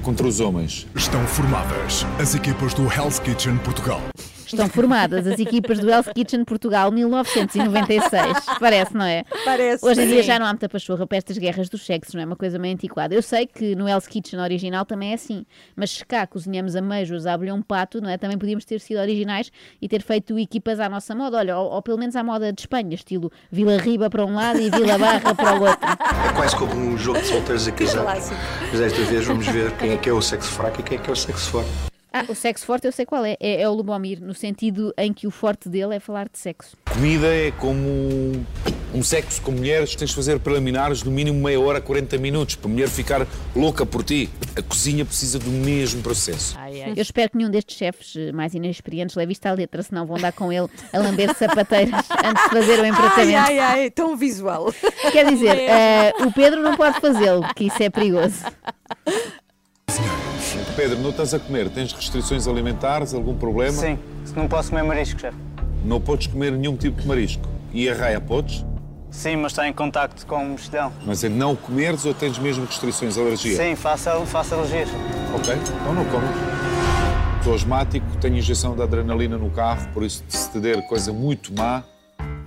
[0.08, 0.88] contra os homens.
[0.96, 4.00] Estão formadas as equipas do Hell's Kitchen Portugal.
[4.48, 8.46] Estão formadas as equipas do Hell's Kitchen Portugal 1996.
[8.60, 9.24] Parece, não é?
[9.44, 9.86] Parece.
[9.86, 12.26] Hoje em dia já não há muita pachorra para estas guerras dos sexos, não é?
[12.26, 13.14] Uma coisa meio antiquada.
[13.14, 17.26] Eu sei que no Hell's Kitchen original também é assim, mas se cá cozinhamos ameijos
[17.26, 18.18] a abelhão pato, não é?
[18.18, 21.82] Também podíamos ter sido originais e ter feito equipas à nossa moda, olha, ou, ou
[21.82, 25.36] pelo menos à moda de Espanha, estilo Vila Riba para um lado e Vila Barra
[25.36, 25.88] para o outro.
[26.30, 28.04] É quase como um jogo de solteiros a casar.
[28.04, 28.36] Clássico.
[28.72, 31.02] Mas desta vez vamos ver quem é que é o sexo fraco e quem é
[31.02, 31.97] que é o sexo forte.
[32.12, 33.36] Ah, o sexo forte eu sei qual é.
[33.40, 36.76] É, é o Lubomir, no sentido em que o forte dele é falar de sexo.
[36.92, 37.88] Comida é como
[38.94, 42.70] um sexo com mulheres, tens de fazer preliminares no mínimo meia hora, 40 minutos, para
[42.70, 44.30] a mulher ficar louca por ti.
[44.56, 46.58] A cozinha precisa do mesmo processo.
[46.96, 50.32] Eu espero que nenhum destes chefes mais inexperientes leve isto à letra, senão vão dar
[50.32, 53.38] com ele a lamber sapateiras antes de fazer o Ai, empratamento.
[53.38, 54.74] ai, ai, tão visual.
[55.12, 58.46] Quer dizer, eh, o Pedro não pode fazê-lo, que isso é perigoso.
[60.78, 61.72] Pedro, não estás a comer?
[61.72, 63.12] Tens restrições alimentares?
[63.12, 63.74] Algum problema?
[63.74, 63.98] Sim,
[64.36, 65.36] não posso comer marisco, chefe.
[65.84, 67.50] Não podes comer nenhum tipo de marisco.
[67.74, 68.64] E a raia podes?
[69.10, 70.94] Sim, mas está em contacto com o mexilhão.
[71.04, 73.58] Mas é não comeres ou tens mesmo restrições, alergia?
[73.58, 74.90] Sim, faço, faço alergias.
[75.34, 76.30] Ok, então não comes.
[77.44, 81.52] Sou asmático, tenho injeção de adrenalina no carro, por isso se te der coisa muito
[81.58, 81.84] má,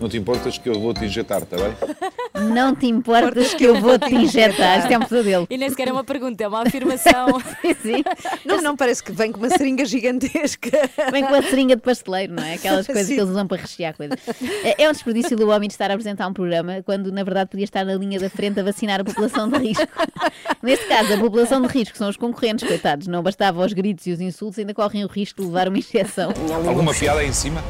[0.01, 1.75] não te importas que eu vou te injetar, está bem?
[2.55, 4.79] Não te importas que eu vou te injetar.
[4.79, 5.47] Isto é um pesadelo.
[5.51, 7.39] E nem sequer é uma pergunta, é uma afirmação.
[7.61, 8.05] sim, sim.
[8.47, 10.71] Não, não, parece que vem com uma seringa gigantesca.
[11.11, 12.55] Vem com a seringa de pasteleiro, não é?
[12.55, 13.15] Aquelas coisas Sim.
[13.15, 14.19] que eles usam para rechear coisas.
[14.65, 17.51] É é um desperdício do homem de estar a apresentar um programa quando, na verdade,
[17.51, 19.87] podia estar na linha da frente a vacinar a população de risco.
[20.63, 23.07] Neste caso, a população de risco são os concorrentes, coitados.
[23.07, 26.33] Não bastava os gritos e os insultos, ainda correm o risco de levar uma injeção.
[26.67, 27.63] Alguma piada aí em cima?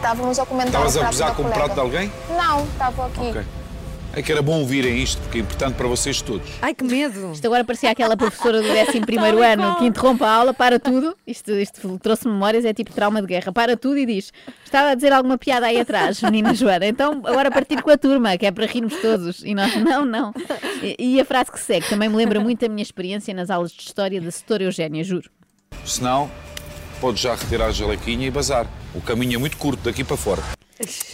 [0.00, 2.10] Estávamos a comentar Estavas a gozar com o prato de alguém?
[2.30, 3.20] Não, estava aqui.
[3.20, 3.42] Ok.
[4.14, 6.48] É que era bom ouvirem isto, porque é importante para vocês todos.
[6.62, 7.32] Ai, que medo!
[7.32, 8.98] Isto agora parecia aquela professora do 11
[9.44, 11.14] ano que interrompe a aula, para tudo.
[11.26, 13.52] Isto, isto trouxe memórias, é tipo trauma de guerra.
[13.52, 14.32] Para tudo e diz:
[14.64, 16.86] Estava a dizer alguma piada aí atrás, menina Joana.
[16.86, 19.44] Então agora partir com a turma, que é para rirmos todos.
[19.44, 20.32] E nós, não, não.
[20.82, 23.70] E, e a frase que segue também me lembra muito a minha experiência nas aulas
[23.70, 25.30] de história da setora Eugénia, juro.
[25.84, 26.30] Senão,
[27.00, 28.66] podes já retirar a jalequinha e bazar.
[28.94, 30.42] O caminho é muito curto daqui para fora.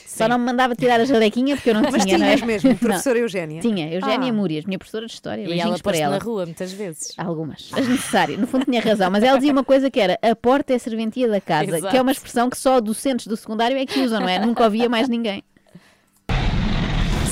[0.06, 2.16] Só não me mandava tirar a jalequinha porque eu não Mas tinha.
[2.16, 2.36] não é?
[2.36, 3.60] tinhas mesmo, professora Eugénia?
[3.60, 4.32] Tinha, Eugénia Ah.
[4.32, 5.42] Múrias, minha professora de história.
[5.42, 6.18] E ela para ela.
[6.18, 7.12] na rua muitas vezes.
[7.18, 8.38] Algumas, as necessárias.
[8.38, 10.78] No fundo tinha razão, mas ela dizia uma coisa que era a porta é a
[10.78, 11.90] serventia da casa, Exato.
[11.90, 14.38] que é uma expressão que só docentes do secundário é que usam, não é?
[14.38, 15.42] Nunca ouvia mais ninguém.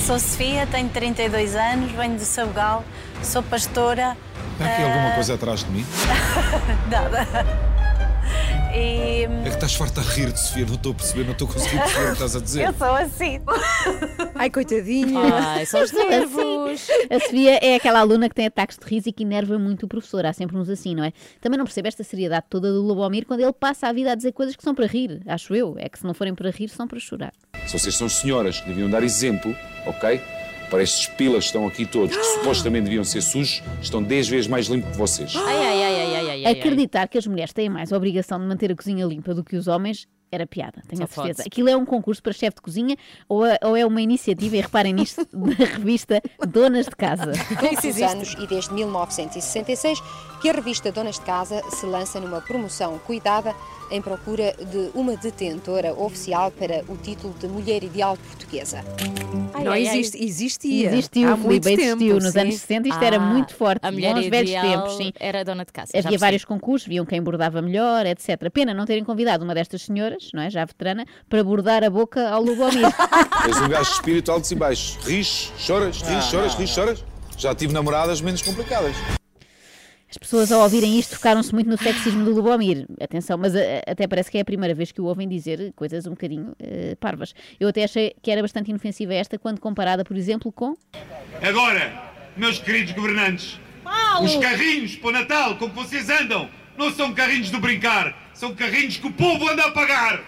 [0.05, 2.85] Sou Sofia, tenho 32 anos, venho de Sabugal,
[3.23, 4.17] sou pastora.
[4.61, 5.85] Há aqui alguma coisa atrás de mim?
[6.91, 7.84] Nada.
[8.77, 11.49] E É que estás farta a rir de Sofia, não estou a perceber, não estou
[11.49, 12.65] a conseguir perceber o que estás a dizer.
[12.67, 13.41] eu sou assim.
[14.35, 15.21] Ai, coitadinha.
[15.33, 16.89] Ai, são os nervos.
[17.09, 19.89] A Sofia é aquela aluna que tem ataques de riso e que enerva muito o
[19.89, 20.27] professor.
[20.27, 21.13] Há sempre uns assim, não é?
[21.41, 24.33] Também não percebe esta seriedade toda do Lobomir quando ele passa a vida a dizer
[24.33, 25.77] coisas que são para rir, acho eu.
[25.79, 27.33] É que se não forem para rir, são para chorar.
[27.67, 29.55] Se vocês são senhoras que deviam dar exemplo,
[29.87, 30.21] ok?
[30.75, 34.49] Para estes pilas que estão aqui todos, que supostamente deviam ser sujos, estão 10 vezes
[34.49, 35.33] mais limpos que vocês.
[35.37, 36.53] Ai, ai, ai, ai, ai, ai, ai.
[36.53, 39.55] Acreditar que as mulheres têm mais a obrigação de manter a cozinha limpa do que
[39.55, 41.45] os homens era piada, tenho a Só certeza.
[41.45, 41.49] pode.
[41.49, 42.97] Aquilo é um concurso para chefe de cozinha
[43.29, 47.31] ou é, ou é uma iniciativa, e reparem nisto, da revista Donas de Casa.
[47.61, 50.03] Todos os anos e desde 1966
[50.45, 53.55] que a revista Donas de Casa se lança numa promoção cuidada
[53.91, 58.85] em procura de uma detentora oficial para o título de Mulher Ideal Portuguesa.
[59.65, 60.89] não existe, existia.
[60.91, 61.97] Existiu, Há muito Filipe, existiu.
[62.11, 62.39] tempo, Nos sim.
[62.41, 63.81] anos 60 isto era Ah, muito forte.
[63.87, 65.13] A mulher bons velhos ideal tempos, sim.
[65.19, 65.93] era a dona de casa.
[65.97, 68.51] Havia vários concursos, viam quem bordava melhor, etc.
[68.53, 70.51] Pena não terem convidado uma destas senhoras, não é?
[70.51, 72.85] Já veterana, para bordar a boca ao Lubomir.
[73.49, 74.99] És um gajo de espírito altos e baixos.
[75.07, 77.03] Ris, choras, ris, Ah, choras, ris, choras.
[77.39, 78.95] Já tive namoradas menos complicadas.
[80.15, 82.87] As pessoas ao ouvirem isto focaram-se muito no sexismo do Lubomir.
[83.01, 86.07] Atenção, mas eh, até parece que é a primeira vez que o ouvem dizer coisas
[86.07, 87.35] um bocadinho eh, parvas.
[87.59, 90.77] Eu até achei que era bastante inofensiva esta quando comparada, por exemplo, com...
[91.43, 93.59] Agora, meus queridos governantes,
[94.23, 96.49] os carrinhos para o Natal com que vocês andam
[96.79, 100.23] não são carrinhos do brincar, são carrinhos que o povo anda a pagar.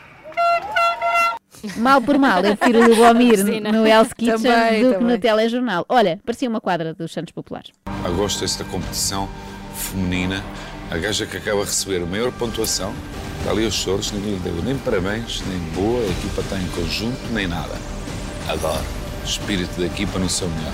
[1.76, 3.38] Mal por mal, eu prefiro o Lubomir
[3.72, 5.14] no Hell's Kitchen Também, do que também.
[5.14, 5.86] no telejornal.
[5.88, 7.70] Olha, parecia uma quadra dos Santos Populares.
[8.04, 9.28] Eu gosto desta competição
[9.76, 10.42] feminina.
[10.90, 12.94] A gaja que acaba a receber a maior pontuação
[13.38, 16.66] Está ali os choros, ninguém lhe deu nem parabéns, nem boa, a equipa está em
[16.70, 17.74] conjunto, nem nada.
[18.48, 18.84] Adoro.
[19.24, 20.72] Espírito da equipa no seu melhor.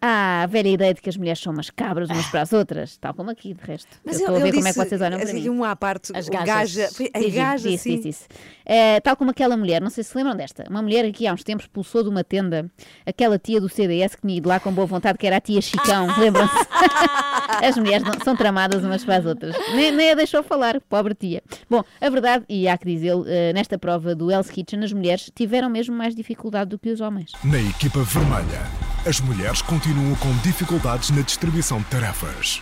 [0.00, 2.96] Ah, a velha ideia de que as mulheres são umas cabras umas para as outras,
[2.98, 3.88] tal como aqui, de resto.
[4.04, 5.48] Mas eu estou a ver ele como é que disse, vocês olham para assim, mim.
[5.48, 6.46] um à parte, As gajas.
[6.76, 7.96] gaja, a Disse, gaja, disse, sim.
[7.96, 8.24] disse, disse.
[8.64, 11.32] Eh, tal como aquela mulher, não sei se se lembram desta, uma mulher aqui há
[11.32, 12.70] uns tempos pulsou de uma tenda
[13.06, 15.60] aquela tia do CDS que tinha ido lá com boa vontade, que era a tia
[15.60, 16.65] Chicão, lembram-se?
[17.62, 19.56] As mulheres não- são tramadas umas para as outras.
[19.74, 21.42] Nem, nem a deixou falar, pobre tia.
[21.68, 25.30] Bom, a verdade, e há que dizê-lo, eh, nesta prova do Hell's Kitchen, as mulheres
[25.34, 27.32] tiveram mesmo mais dificuldade do que os homens.
[27.44, 28.62] Na equipa vermelha,
[29.06, 32.60] as mulheres continuam com dificuldades na distribuição de tarefas.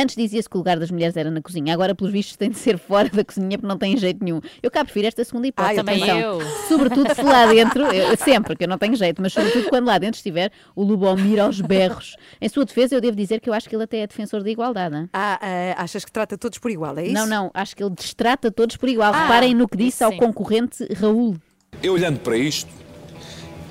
[0.00, 2.56] Antes dizia-se que o lugar das mulheres era na cozinha, agora, pelos vistos, tem de
[2.58, 4.40] ser fora da cozinha porque não tem jeito nenhum.
[4.62, 5.80] Eu cá prefiro esta segunda hipótese.
[5.80, 6.20] Ah, também atenção.
[6.20, 6.40] eu.
[6.68, 9.98] Sobretudo se lá dentro, eu- sempre, que eu não tenho jeito, mas sobretudo quando lá
[9.98, 12.14] dentro estiver o Lubomir aos berros.
[12.40, 14.50] Em sua defesa, eu devo dizer que eu acho que ele até é defensor da
[14.50, 14.94] igualdade.
[14.94, 15.08] hein?
[15.12, 17.14] Ah, ah, achas que trata todos por igual, é isso?
[17.14, 19.12] Não, não, acho que ele destrata todos por igual.
[19.12, 20.18] Ah, Reparem no que disse ao sim.
[20.18, 21.36] concorrente Raul.
[21.82, 22.70] Eu olhando para isto,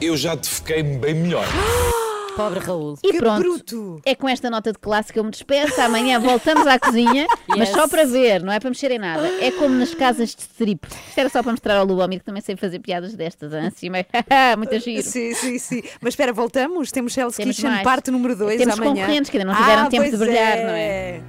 [0.01, 1.45] eu já te fiquei bem melhor.
[2.37, 2.97] Pobre Raul.
[3.03, 4.01] E Que pronto, bruto!
[4.05, 5.81] é com esta nota de classe que eu me despeço.
[5.81, 9.27] Amanhã voltamos à cozinha, mas só para ver, não é para mexer em nada.
[9.41, 10.85] É como nas casas de strip.
[11.09, 13.51] Isto era só para mostrar ao Lubomir que também sei fazer piadas destas.
[13.53, 14.05] Assim, meio,
[14.57, 15.01] muito giro.
[15.03, 15.81] Sim, sim, sim.
[15.99, 16.91] Mas espera, voltamos?
[16.91, 17.83] Temos Hell's Temos Kitchen, mais.
[17.83, 18.93] parte número 2 Temos amanhã.
[18.93, 21.19] concorrentes que ainda não tiveram Ah, tempo de brilhar, não é?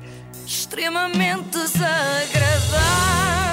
[0.47, 3.48] Extremamente desagradável.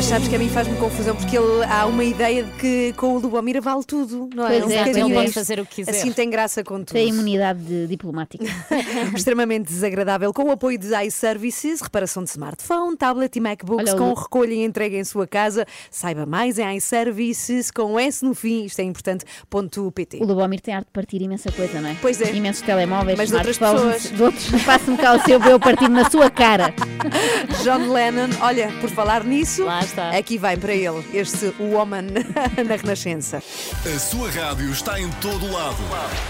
[0.00, 3.16] Mas sabes que a mim faz-me confusão porque ele, há uma ideia de que com
[3.16, 4.58] o Lubomir vale tudo, não é?
[4.58, 5.90] Pois é, bocadinho ele pode fazer o que quiser.
[5.90, 6.94] Assim tem graça com tudo.
[6.94, 8.42] Tem imunidade de- diplomática.
[9.14, 10.32] Extremamente desagradável.
[10.32, 14.64] Com o apoio de iServices, reparação de smartphone, tablet e MacBooks Olha, com recolha e
[14.64, 15.66] entrega em sua casa.
[15.90, 18.64] Saiba mais em iServices com S no fim.
[18.64, 19.26] Isto é importante.
[19.50, 20.16] Ponto PT.
[20.22, 21.96] O Lubomir tem arte de partir imensa coisa, não é?
[22.00, 22.34] Pois é.
[22.34, 24.02] Imensos telemóveis, Mas de outras pessoas.
[24.10, 24.46] de outros.
[24.62, 26.72] Faça-me cá o seu, eu partir na sua cara.
[27.62, 30.10] John Lennon, olha, por falar nisso, Lá está.
[30.10, 32.06] aqui vai para ele, este Woman
[32.66, 33.38] na Renascença.
[33.38, 35.76] A sua rádio está em todo lado.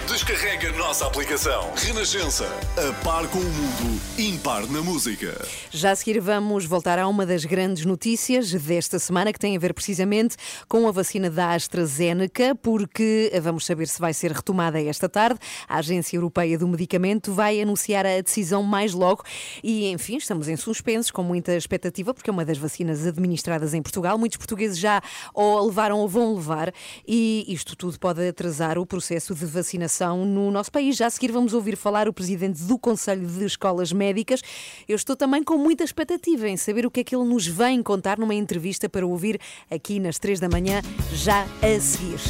[0.09, 1.71] Descarrega a nossa aplicação.
[1.77, 2.47] Renascença.
[2.77, 4.01] A par com o mundo.
[4.19, 5.47] Impar na música.
[5.71, 9.59] Já a seguir vamos voltar a uma das grandes notícias desta semana que tem a
[9.59, 10.37] ver precisamente
[10.69, 15.39] com a vacina da AstraZeneca, porque vamos saber se vai ser retomada esta tarde.
[15.69, 19.23] A Agência Europeia do Medicamento vai anunciar a decisão mais logo
[19.63, 23.40] e, enfim, estamos em suspensos com muita expectativa, porque é uma das vacinas administradas
[23.75, 24.19] em Portugal.
[24.19, 25.03] Muitos portugueses já
[25.35, 26.73] ou levaram ou vão levar
[27.07, 30.97] e isto tudo pode atrasar o processo de vacinação no nosso país.
[30.97, 34.43] Já a seguir vamos ouvir falar o presidente do Conselho de Escolas Médicas.
[34.89, 37.83] Eu estou também com muita expectativa em saber o que é que ele nos vem
[37.83, 42.21] contar numa entrevista para ouvir aqui nas três da manhã, já a seguir.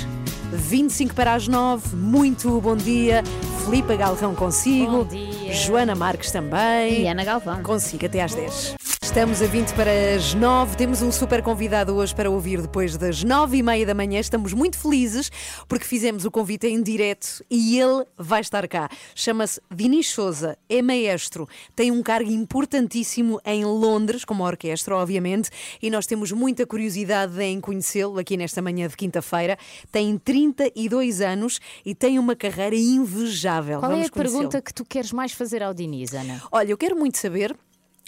[0.53, 3.23] 25 para as 9, muito bom dia.
[3.65, 5.07] Filipe Galrão consigo.
[5.53, 7.03] Joana Marques também.
[7.03, 7.63] E Ana Galvão.
[7.63, 9.00] Consigo até às 10.
[9.11, 10.77] Estamos a 20 para as 9.
[10.77, 14.21] Temos um super convidado hoje para ouvir depois das 9 e meia da manhã.
[14.21, 15.33] Estamos muito felizes
[15.67, 18.89] porque fizemos o convite em direto e ele vai estar cá.
[19.13, 25.51] Chama-se Dinis Souza, é maestro, tem um cargo importantíssimo em Londres, como orquestra, obviamente,
[25.83, 29.59] e nós temos muita curiosidade em conhecê-lo aqui nesta manhã de quinta-feira.
[29.91, 33.81] Tem 32 anos e tem uma carreira invejável.
[33.81, 36.41] Qual é Vamos a pergunta que tu queres mais fazer ao Diniz, Ana?
[36.53, 37.57] Olha, eu quero muito saber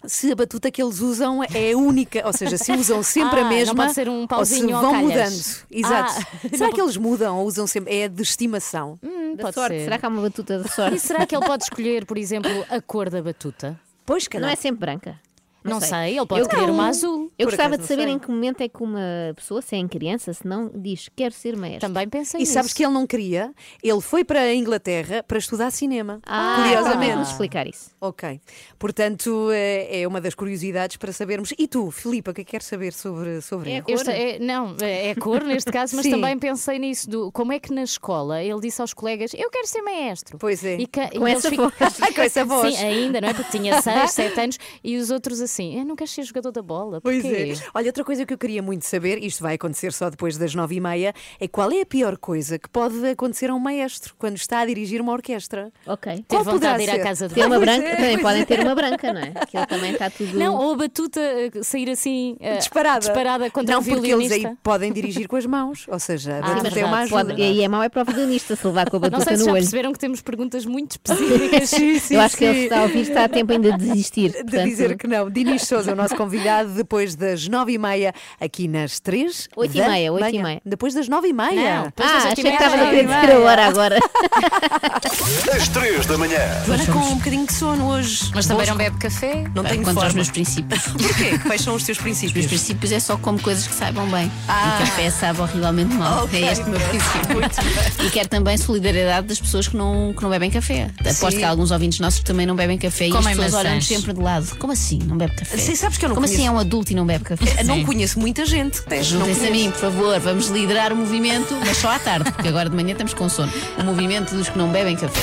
[0.07, 3.45] se a batuta que eles usam é única, ou seja, se usam sempre Ah, a
[3.45, 5.03] não mesma pode ser um ou se pauzinho vão calhas.
[5.03, 5.67] mudando.
[5.71, 6.13] Exato.
[6.45, 7.95] Ah, Será não que eles mudam ou usam sempre?
[7.97, 8.99] É de estimação.
[9.03, 9.77] Hum, Da pode sorte.
[9.79, 9.85] ser.
[9.85, 10.97] Será que há uma batuta da sorte?
[10.97, 13.79] E será que ele pode escolher, por exemplo, a cor da batuta?
[14.05, 15.19] Pois, Não é sempre branca.
[15.65, 16.75] Não sei, ele pode Eu- querer Não.
[16.75, 17.31] uma azul.
[17.39, 18.15] Eu Por gostava de saber não sei.
[18.15, 19.01] em que momento é que uma
[19.37, 21.81] pessoa, se é em criança, se não, diz quero ser maestro.
[21.89, 22.53] Também pensei E nisso.
[22.53, 23.53] sabes que ele não queria?
[23.83, 26.21] Ele foi para a Inglaterra para estudar cinema.
[26.27, 27.13] Ah, curiosamente.
[27.13, 27.91] Vamos explicar isso.
[28.01, 28.41] Ok.
[28.79, 31.53] Portanto, é é uma das curiosidades para sabermos.
[31.59, 33.83] E tu, Filipa, o que é que queres saber sobre, sobre É ele?
[33.83, 33.95] cor?
[33.95, 37.09] Este é- não, é cor neste caso, mas também pensei nisso.
[37.09, 40.39] Do, como é que na escola ele disse aos colegas: Eu quero ser maestro.
[40.39, 40.77] Pois é.
[40.79, 41.71] E Com e essa eles ficam-.
[42.15, 42.75] Com essa voz.
[42.75, 43.35] Sim, ainda, não é?
[43.35, 46.63] Porque tinha 6, 7 anos e os outros assim: Eu não quero ser jogador da
[46.63, 47.01] bola.
[47.01, 47.55] Pois é.
[47.75, 50.77] Olha, outra coisa que eu queria muito saber, isto vai acontecer só depois das nove
[50.77, 54.37] e meia, é qual é a pior coisa que pode acontecer a um maestro quando
[54.37, 55.71] está a dirigir uma orquestra?
[55.87, 56.13] Ok.
[56.17, 58.45] Ter Qual vontade de ir à casa de Ter uma branca, é, também podem é.
[58.45, 59.33] ter uma branca, não é?
[59.35, 60.39] Aquilo também está tudo.
[60.39, 63.01] Não, ou a batuta eh, sair assim eh, Disparada.
[63.01, 64.35] disparada contra não, o porque violinista.
[64.37, 65.87] eles aí podem dirigir com as mãos.
[65.89, 67.25] Ou seja, a Ah, batuta verdade, é uma ajuda.
[67.27, 69.25] Pode, e aí é mau é para o violinista se levar com a Não batuta
[69.31, 69.61] sei se no já olho.
[69.63, 71.69] perceberam que temos perguntas muito específicas.
[71.71, 72.65] Sim, sim, Eu acho que ele sim.
[72.65, 74.31] está a ouvir, está a tempo ainda de desistir.
[74.33, 75.31] De portanto- dizer que não.
[75.45, 79.49] Dinis Souza, o nosso convidado, depois das nove e meia, aqui nas três.
[79.57, 80.61] Oito e meia, oito e meia.
[80.65, 81.77] Depois das nove e meia.
[81.77, 83.39] Não, depois ah, das achei e que meia, estavas a às querer e dizer a
[83.41, 83.99] hora agora.
[85.55, 86.39] Às três da manhã.
[86.67, 88.31] Joana com um bocadinho de sono hoje.
[88.35, 89.45] Mas também não bebe café?
[89.55, 90.09] Não tenho Contra forma.
[90.09, 90.83] os meus princípios.
[90.93, 91.39] Porquê?
[91.39, 92.47] Quais são os teus Os meus princípios?
[92.47, 94.31] princípios é só como coisas que saibam bem.
[94.49, 94.77] Ah.
[94.77, 96.25] E café sabe horrivelmente mal.
[96.25, 96.43] Ok.
[96.43, 97.43] É este o meu princípio.
[98.07, 100.91] E quero também solidariedade das pessoas que não, que não bebem café.
[101.01, 101.39] Aposto Sim.
[101.39, 103.65] que há alguns ouvintes nossos que também não bebem café e Comem as pessoas maçãs.
[103.67, 104.57] olham-nos sempre de lado.
[104.59, 104.99] Como assim?
[105.05, 105.57] Não bebe café?
[105.57, 107.63] Sim, sabes que eu não Como conheço- assim é um adulto e não bebe café?
[107.65, 108.81] Não conheço muita gente.
[108.89, 112.49] Não Juntem-se a mim, por favor, vamos liderar o movimento, mas só à tarde, porque
[112.49, 113.53] agora de manhã estamos com sono.
[113.79, 115.21] O movimento dos que não bebem café.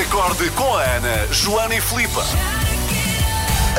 [0.00, 2.12] Acorde com a Ana, Joana e Filipe.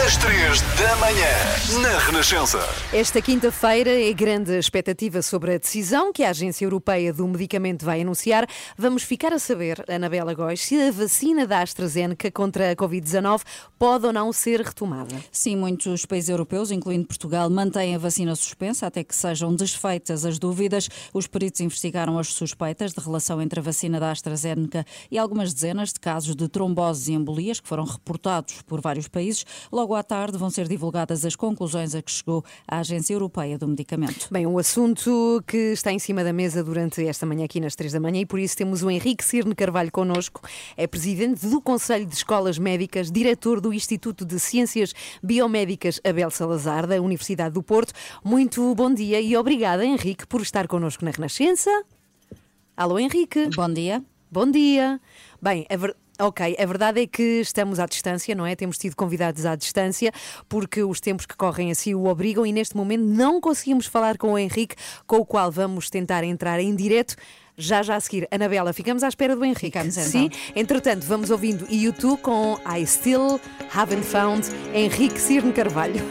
[0.06, 2.60] Às três da manhã, na Renascença.
[2.94, 7.84] Esta quinta-feira é grande a expectativa sobre a decisão que a Agência Europeia do Medicamento
[7.84, 8.48] vai anunciar.
[8.78, 13.42] Vamos ficar a saber, Anabela Góis, se a vacina da AstraZeneca contra a Covid-19
[13.78, 15.16] pode ou não ser retomada.
[15.32, 20.40] Sim, muitos países europeus, incluindo Portugal, mantêm a vacina suspensa até que sejam desfeitas as
[20.40, 20.88] dúvidas.
[21.14, 25.92] Os peritos investigaram as suspeitas de relação entre a vacina da AstraZeneca e algumas dezenas
[25.92, 29.46] de casos de tromboses e embolias que foram reportados por vários países.
[29.72, 33.68] Logo à tarde vão ser divulgadas as conclusões a que chegou a Agência Europeia do
[33.68, 34.28] Medicamento.
[34.32, 37.94] Bem, um assunto que está em cima da mesa durante esta manhã aqui nas três
[37.94, 40.42] da manhã e por isso temos o Henrique Cirne Carvalho connosco.
[40.78, 46.86] É presidente do Conselho de Escolas Médicas, diretor do Instituto de Ciências Biomédicas Abel Salazar,
[46.88, 47.94] da Universidade do Porto.
[48.24, 51.70] Muito bom dia e obrigada, Henrique, por estar connosco na Renascença.
[52.76, 53.50] Alô, Henrique.
[53.56, 54.04] Bom dia.
[54.32, 55.02] Bom dia.
[55.42, 58.54] Bem, a ver- Ok, a verdade é que estamos à distância, não é?
[58.54, 60.12] Temos tido convidados à distância,
[60.50, 64.34] porque os tempos que correm assim o obrigam e neste momento não conseguimos falar com
[64.34, 64.76] o Henrique,
[65.08, 67.16] com o qual vamos tentar entrar em direto.
[67.56, 69.68] Já já a seguir, Anabela, ficamos à espera do Henrique.
[69.68, 70.12] Ficamos então.
[70.12, 73.40] Sim, entretanto, vamos ouvindo YouTube com I Still
[73.74, 76.02] Haven't Found Henrique Cirne Carvalho.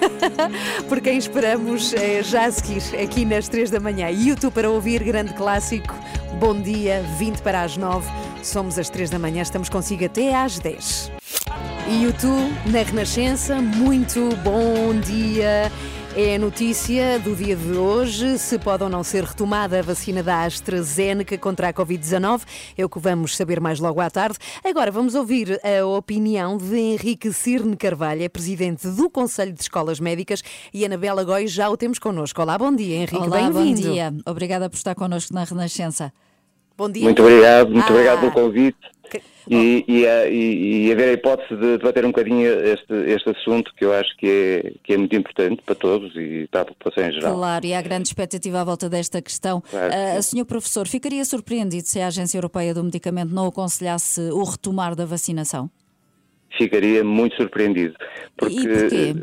[0.89, 4.09] Por quem esperamos eh, já a seguir, aqui nas 3 da manhã.
[4.09, 5.95] YouTube para ouvir, grande clássico.
[6.39, 8.28] Bom dia, 20 para as 9.
[8.43, 11.13] Somos às 3 da manhã, estamos consigo até às 10.
[11.89, 15.71] E YouTube na Renascença, muito bom dia.
[16.17, 20.23] É a notícia do dia de hoje, se pode ou não ser retomada a vacina
[20.23, 22.43] da AstraZeneca contra a Covid-19.
[22.77, 24.37] É o que vamos saber mais logo à tarde.
[24.65, 30.01] Agora vamos ouvir a opinião de Henrique Cirne Carvalho, é presidente do Conselho de Escolas
[30.01, 32.41] Médicas e Anabela Góis já o temos connosco.
[32.43, 33.93] Olá, bom dia, Henrique, Olá, bom bem-vindo.
[33.93, 34.13] dia.
[34.27, 36.13] Obrigada por estar connosco na Renascença.
[36.79, 37.03] Bom dia.
[37.03, 37.91] Muito obrigado, muito Ah.
[37.93, 38.79] obrigado pelo convite
[39.51, 43.73] e, e, a- e- e haver a hipótese de debater um bocadinho este, este assunto
[43.75, 47.05] que eu acho que é, que é muito importante para todos e para a população
[47.05, 47.35] em geral.
[47.35, 49.61] Claro, e há grande expectativa à volta desta questão.
[49.63, 50.31] Claro sim.
[50.31, 55.05] senhor professor, ficaria surpreendido se a Agência Europeia do Medicamento não aconselhasse o retomar da
[55.05, 55.69] vacinação?
[56.57, 57.95] Ficaria muito surpreendido.
[58.37, 59.15] Porque, E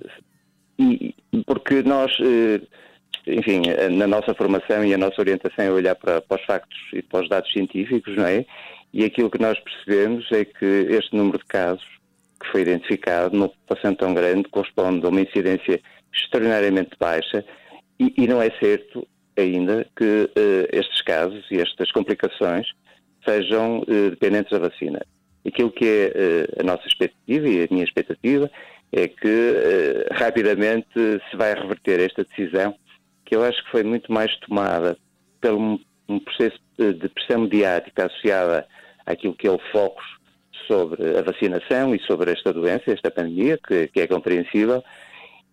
[0.77, 1.43] porquê?
[1.47, 2.61] porque nós, eh,
[3.27, 7.01] enfim, na nossa formação e a nossa orientação é olhar para, para os factos e
[7.01, 8.45] para os dados científicos, não é?
[8.93, 11.85] E aquilo que nós percebemos é que este número de casos
[12.39, 15.81] que foi identificado numa população tão grande corresponde a uma incidência
[16.13, 17.43] extraordinariamente baixa
[17.99, 19.05] e, e não é certo
[19.37, 22.67] ainda que eh, estes casos e estas complicações
[23.25, 25.01] sejam eh, dependentes da vacina.
[25.45, 28.49] Aquilo que é eh, a nossa expectativa e a minha expectativa
[28.91, 32.73] é que rapidamente se vai reverter esta decisão,
[33.25, 34.97] que eu acho que foi muito mais tomada
[35.41, 38.67] pelo um, um processo de, de pressão mediática associada
[39.05, 40.01] àquilo que é o foco
[40.67, 44.83] sobre a vacinação e sobre esta doença, esta pandemia, que, que é compreensível,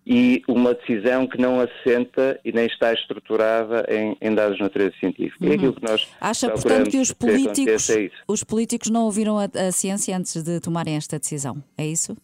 [0.07, 4.95] e uma decisão que não assenta e nem está estruturada em, em dados de natureza
[4.99, 5.45] científica.
[5.45, 5.53] Uhum.
[5.53, 9.45] aquilo que nós Acha, portanto, que os políticos, aconteça é os políticos não ouviram a,
[9.45, 11.63] a ciência antes de tomarem esta decisão?
[11.79, 12.17] É isso?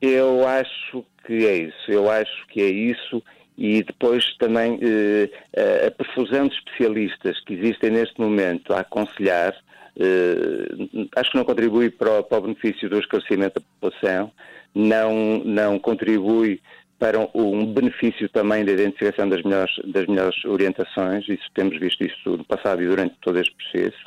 [0.00, 3.22] Eu acho que é isso, eu acho que é isso
[3.58, 9.54] e depois também eh, a- perfusão de especialistas que existem neste momento a aconselhar,
[9.98, 14.30] eh, acho que não contribui para o, para o benefício do esclarecimento da população,
[14.74, 16.60] não, não contribui
[16.98, 22.36] para um, benefício também da identificação das melhores, das melhores orientações, isso temos visto isso
[22.36, 23.98] no passado e durante todo este processo.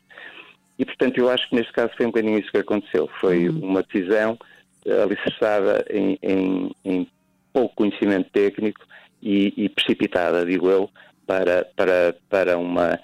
[0.79, 3.09] E, portanto, eu acho que neste caso foi um bocadinho isso que aconteceu.
[3.21, 4.37] Foi uma decisão
[4.85, 7.07] eh, alicerçada em, em- em
[7.53, 8.81] pouco conhecimento técnico
[9.21, 10.89] e, e precipitada, digo eu,
[11.25, 12.99] para, para, para, uma,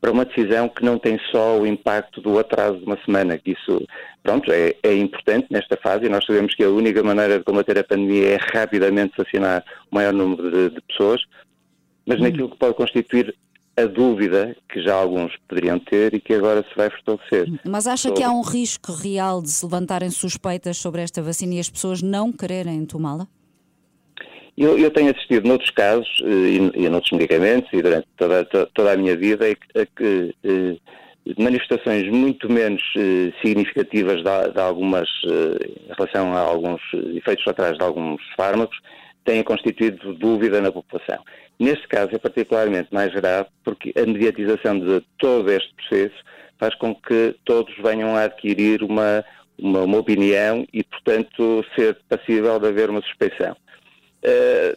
[0.00, 3.52] para uma decisão que não tem só o impacto do atraso de uma semana, que
[3.52, 3.86] isso,
[4.22, 7.78] pronto, é, é importante nesta fase e nós sabemos que a única maneira de combater
[7.78, 11.22] a pandemia é rapidamente vacinar o maior número de, de pessoas,
[12.06, 13.34] mas naquilo que pode constituir
[13.76, 17.46] a dúvida que já alguns poderiam ter e que agora se vai fortalecer.
[17.64, 21.54] Mas acha Sobre- que há um risco real de se levantarem suspeitas sobre esta vacina
[21.54, 23.28] e as pessoas não quererem tomá-la?
[24.60, 26.26] Eu, eu tenho assistido noutros casos eh,
[26.76, 30.76] e, e noutros medicamentos e durante toda, to- toda a minha vida a que, eh,
[31.38, 37.46] manifestações muito menos eh, significativas de, de algumas, eh, em relação a alguns eh, efeitos
[37.46, 38.76] atrás de alguns fármacos
[39.24, 41.22] têm constituído dúvida na população.
[41.60, 46.16] Neste caso é particularmente mais grave porque a mediatização de todo este processo
[46.58, 49.24] faz com que todos venham a adquirir uma,
[49.56, 53.54] uma, uma opinião e, portanto, ser passível de haver uma suspeição.
[54.22, 54.76] Eh,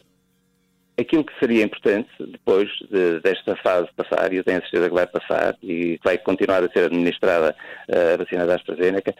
[1.00, 4.96] aquilo que seria importante depois de- desta fase passar, e eu tenho a certeza que
[4.96, 7.56] vai passar e vai continuar a ser administrada
[7.88, 9.16] eh, a vacina da AstraZeneca,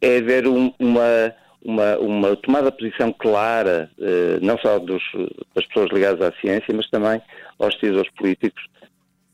[0.00, 5.02] é haver um- uma, uma, uma tomada de posição clara, eh, não só dos,
[5.54, 7.20] das pessoas ligadas à ciência, mas também
[7.58, 8.62] aos decisores políticos,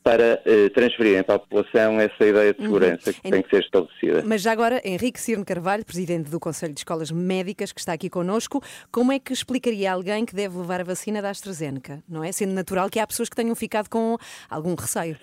[0.08, 2.66] para eh, transferirem para a população essa ideia de Uhum.
[2.66, 4.22] segurança que Em- tem que ser estabelecida.
[4.24, 8.08] Mas já agora, Henrique Cirne Carvalho, presidente do Conselho de Escolas Médicas, que está aqui
[8.08, 12.02] connosco, como é que explicaria a alguém que deve levar a vacina da AstraZeneca?
[12.08, 12.32] Não é?
[12.32, 14.16] Sendo natural que há pessoas que tenham ficado com
[14.48, 15.18] algum receio.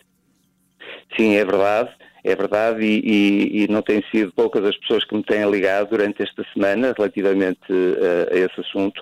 [1.17, 1.89] Sim, é verdade,
[2.23, 5.89] é verdade, e, e- e não têm sido poucas as pessoas que me têm ligado
[5.89, 9.01] durante esta semana relativamente eh, a esse assunto.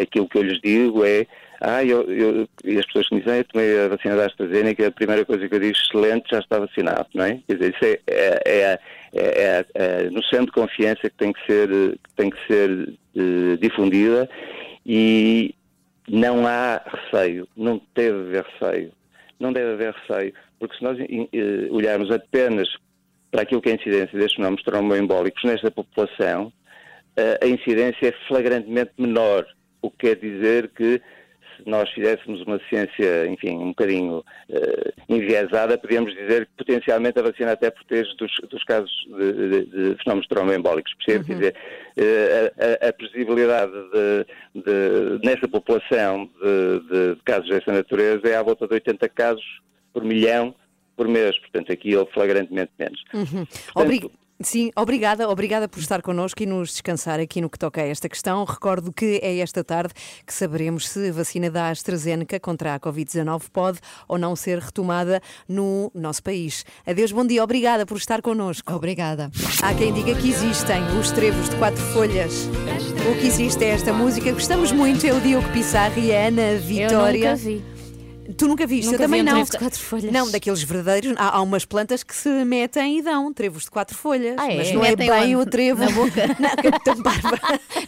[0.00, 1.26] Aquilo que eu lhes digo é,
[1.60, 4.26] ah, eu, eu- e as pessoas que me dizem, "Ah, eu tomei a vacina da
[4.26, 7.40] AstraZeneca, a primeira coisa que eu digo, excelente, já está vacinado, não é?
[7.46, 8.78] Quer dizer, isso é, é,
[9.12, 12.94] é, é a- a noção de confiança que tem que ser, que tem que ser
[13.16, 14.28] eh, difundida
[14.84, 15.54] e
[16.08, 18.92] não há receio, não deve haver receio.
[19.40, 22.68] Não deve haver receio, porque se nós eh, olharmos apenas
[23.30, 26.52] para aquilo que é a incidência destes fenómenos tromboembólicos nesta população,
[27.16, 29.44] eh, a incidência é flagrantemente menor,
[29.82, 31.00] o que quer dizer que
[31.64, 37.22] se nós fizéssemos uma ciência, enfim, um bocadinho eh, enviesada, podíamos dizer que potencialmente a
[37.22, 40.92] vacina até protege dos, dos casos de, de- de fenómenos tromboembólicos.
[40.94, 41.24] Percebe?
[41.24, 41.56] Quer dizer,
[41.96, 42.52] eh,
[42.82, 43.72] a, a- previsibilidade
[44.54, 49.44] de, nessa população de, casos dessa natureza é à volta de 80 casos
[49.92, 50.54] por milhão
[50.96, 51.36] por mês.
[51.40, 53.02] Portanto, aqui ele flagrantemente menos.
[53.14, 53.46] Uhum.
[53.74, 54.10] Obri-
[54.40, 58.08] Sim, obrigada, obrigada por estar connosco e nos descansar aqui no que toca a esta
[58.08, 58.44] questão.
[58.44, 59.94] Recordo que é esta tarde
[60.26, 63.78] que saberemos se a vacina da AstraZeneca contra a Covid-19 pode
[64.08, 66.64] ou não ser retomada no nosso país.
[66.84, 68.72] Adeus, bom dia, obrigada por estar connosco.
[68.72, 69.30] Obrigada.
[69.62, 72.48] Há quem diga que existem os trevos de quatro folhas.
[73.10, 74.32] O que existe é esta música.
[74.32, 77.30] Gostamos muito, é o Diogo Pissarro e a Ana Vitória.
[77.30, 77.73] nunca vi.
[78.36, 78.86] Tu nunca viste?
[78.90, 79.34] Nunca eu também vi um não.
[79.44, 80.12] trevo de quatro folhas.
[80.12, 81.14] Não, daqueles verdadeiros.
[81.18, 84.34] Há, há umas plantas que se metem e dão trevos de quatro folhas.
[84.38, 84.56] Ah, é?
[84.56, 85.36] Mas não é bem onde?
[85.36, 85.84] o trevo.
[85.84, 86.26] Na boca?
[86.38, 87.40] Não, que é tão bárbara.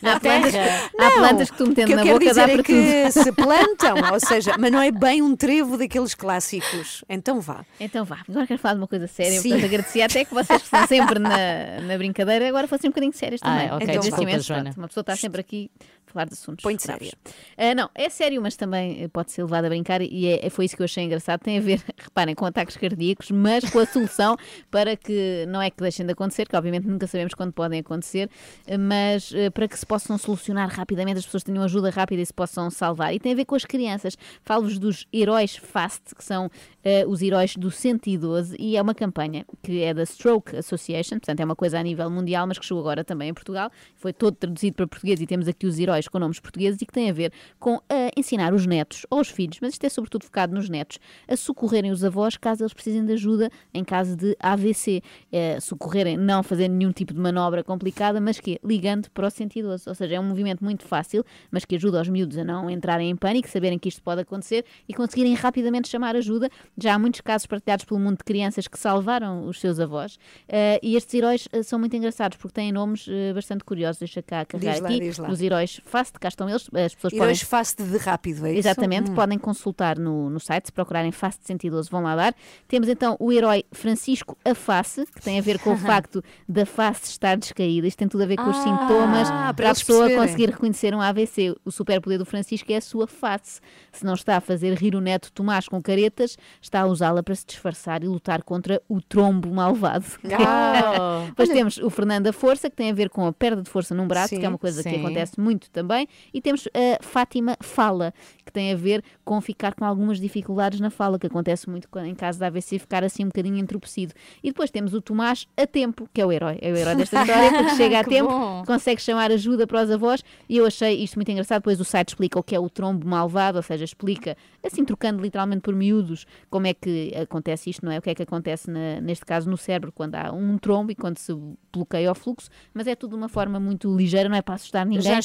[0.02, 0.90] Há plantas, terra?
[0.98, 2.62] há plantas que tu o metendo que eu na quero boca dizer dá é para
[2.62, 3.24] que tudo.
[3.24, 7.04] se plantam, ou seja, mas não é bem um trevo daqueles clássicos.
[7.08, 7.64] Então vá.
[7.80, 9.40] Então vá, agora quero falar de uma coisa séria.
[9.40, 9.50] Sim.
[9.50, 13.12] Portanto, agradecia até que vocês que estão sempre na, na brincadeira, agora fossem um bocadinho
[13.12, 13.66] sérias Ah, também.
[13.66, 14.74] ok, Agradeço desculpa, Joana.
[14.76, 15.70] Uma pessoa está sempre aqui
[16.16, 16.62] falar de assuntos.
[16.62, 17.08] Põe-te graves.
[17.10, 17.18] séria.
[17.56, 20.64] Ah, não, é sério, mas também pode ser levado a brincar e é, é- foi
[20.64, 21.40] isso que eu achei engraçado.
[21.40, 24.36] Tem a ver, reparem, com ataques cardíacos, mas com a solução
[24.70, 28.30] para que não é que deixem de acontecer, que obviamente nunca sabemos quando podem acontecer,
[28.78, 32.32] mas eh, para que se possam solucionar rapidamente, as pessoas tenham ajuda rápida e se
[32.34, 33.14] possam salvar.
[33.14, 34.16] E tem a ver com as crianças.
[34.42, 36.50] Falo-vos dos heróis FAST, que são
[36.82, 41.40] eh, os heróis do 112, e é uma campanha que é da Stroke Association, portanto
[41.40, 43.70] é uma coisa a nível mundial, mas que chegou agora também em Portugal.
[43.96, 46.92] Foi todo traduzido para português e temos aqui os heróis com nomes portugueses e que
[46.92, 50.24] tem a ver com eh, ensinar os netos ou os filhos, mas isto é sobretudo
[50.24, 50.98] focado nos netos,
[51.28, 55.02] a socorrerem os avós caso eles precisem de ajuda em caso de AVC.
[55.32, 59.30] Eh, socorrerem, não fazendo nenhum tipo de manobra complicada, mas que é ligando para o
[59.30, 59.88] 112.
[59.88, 63.10] Ou seja, é um movimento muito fácil, mas que ajuda os miúdos a não entrarem
[63.10, 66.48] em pânico, saberem que isto pode acontecer e conseguirem rapidamente chamar ajuda.
[66.76, 70.18] Já há muitos casos partilhados pelo mundo de crianças que salvaram os seus avós.
[70.48, 73.98] Eh, e estes heróis são muito engraçados porque têm nomes eh, bastante curiosos.
[73.98, 75.10] Deixa cá carregar lá, aqui.
[75.28, 76.68] Os heróis fast, cá estão eles.
[76.74, 78.58] As pessoas Heróis podem fast de rápido, é isso?
[78.60, 79.14] Exatamente, Hum.
[79.14, 82.34] podem consultar no, no site, se procurarem Face de 112 vão lá dar.
[82.68, 86.66] Temos então o herói Francisco a Face, que tem a ver com o facto da
[86.66, 87.86] face estar descaída.
[87.86, 90.16] Isto tem tudo a ver com os Ah, sintomas para para a pessoa perceberem.
[90.28, 91.54] conseguir reconhecer um AVC.
[91.64, 93.60] O superpoder do Francisco é a sua face.
[93.92, 97.34] Se não está a fazer rir o neto Tomás com caretas, está a usá-la para
[97.34, 100.04] se disfarçar e lutar contra o trombo malvado.
[100.48, 103.70] Ah, Depois temos o Fernando da Força, que tem a ver com a perda de
[103.70, 104.96] força num braço, Sim, que é uma coisa que sim.
[105.00, 106.08] acontece muito também.
[106.32, 108.14] E temos a Fátima Fala,
[108.44, 112.14] que tem a ver com ficar com algumas dificuldades na fala, que acontece muito em
[112.14, 114.14] caso de AVC ficar assim um bocadinho entorpecido.
[114.42, 117.20] E depois temos o Tomás a tempo, que é o herói, é o herói desta
[117.22, 118.64] história, porque chega a tempo, bom.
[118.66, 120.24] consegue chamar ajuda para os avós.
[120.48, 121.60] E eu achei isto muito engraçado.
[121.60, 125.22] Depois o site explica o que é o trombo malvado, ou seja, explica, assim trocando
[125.22, 127.98] literalmente por miúdos, como é que acontece isto, não é?
[127.98, 130.94] O que é que acontece na- neste caso no cérebro quando há um trombo e
[130.94, 131.32] quando se
[131.72, 134.86] bloqueia o fluxo, mas é tudo de uma forma muito ligeira, não é para assustar
[134.86, 135.02] ninguém.
[135.02, 135.18] Já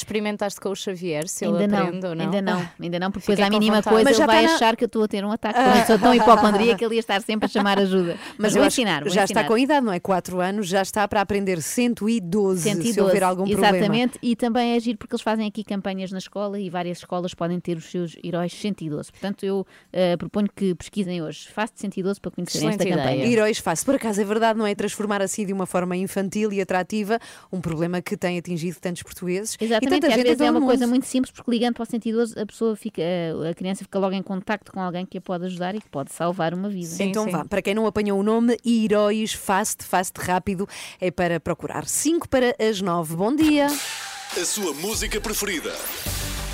[0.46, 2.24] experimentaste com o Xavier, se ele Ainda não, aprende ou não?
[2.24, 2.68] ainda não.
[2.80, 3.94] ainda não, porque depois à mínima vontade.
[3.94, 5.58] coisa Mas já ele vai está na- achar que eu estou a ter um ataque.
[5.58, 8.16] Eu sou tão hipocondríaca que ele ia estar sempre a chamar ajuda.
[8.38, 9.02] Mas, Mas vou ensinar.
[9.04, 9.40] vou já ensinar.
[9.42, 10.00] está com idade, não é?
[10.00, 13.76] 4 anos, já está para aprender 112, 112, se houver algum problema.
[13.76, 17.34] Exatamente, e também é giro porque eles fazem aqui campanhas na escola e várias escolas
[17.34, 19.10] podem ter os seus heróis 112.
[19.12, 21.48] Portanto, eu eh, proponho que pesquisem hoje.
[21.52, 23.16] Faço de 112 para conhecerem esta campanha.
[23.16, 23.32] ideia.
[23.32, 23.84] Heróis fácil.
[23.86, 24.74] Por acaso é verdade, não é?
[24.74, 27.18] Transformar assim de uma forma infantil e atrativa
[27.52, 29.56] um problema que tem atingido tantos portugueses.
[29.60, 30.90] e Exatamente, tanta e às gente vezes é uma o coisa mundo.
[30.90, 34.14] muito simples, porque ligando para o 112 a pessoa fica, eh, a criança fica logo
[34.14, 37.02] em contacto com alguém que a pode ajudar e que pode salvar uma vida.
[37.02, 40.68] então vá, para quem não apanhou o nome, Heróis Fast, Fast Rápido,
[41.00, 41.86] é para procurar.
[41.86, 43.16] 5 para as 9.
[43.16, 43.66] Bom dia.
[43.66, 45.72] A sua música preferida.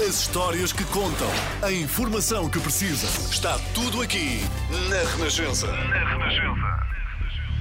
[0.00, 1.28] As histórias que contam.
[1.62, 3.06] A informação que precisa.
[3.30, 4.40] Está tudo aqui
[4.88, 5.66] na Renascença.
[5.66, 6.87] Na Renascença.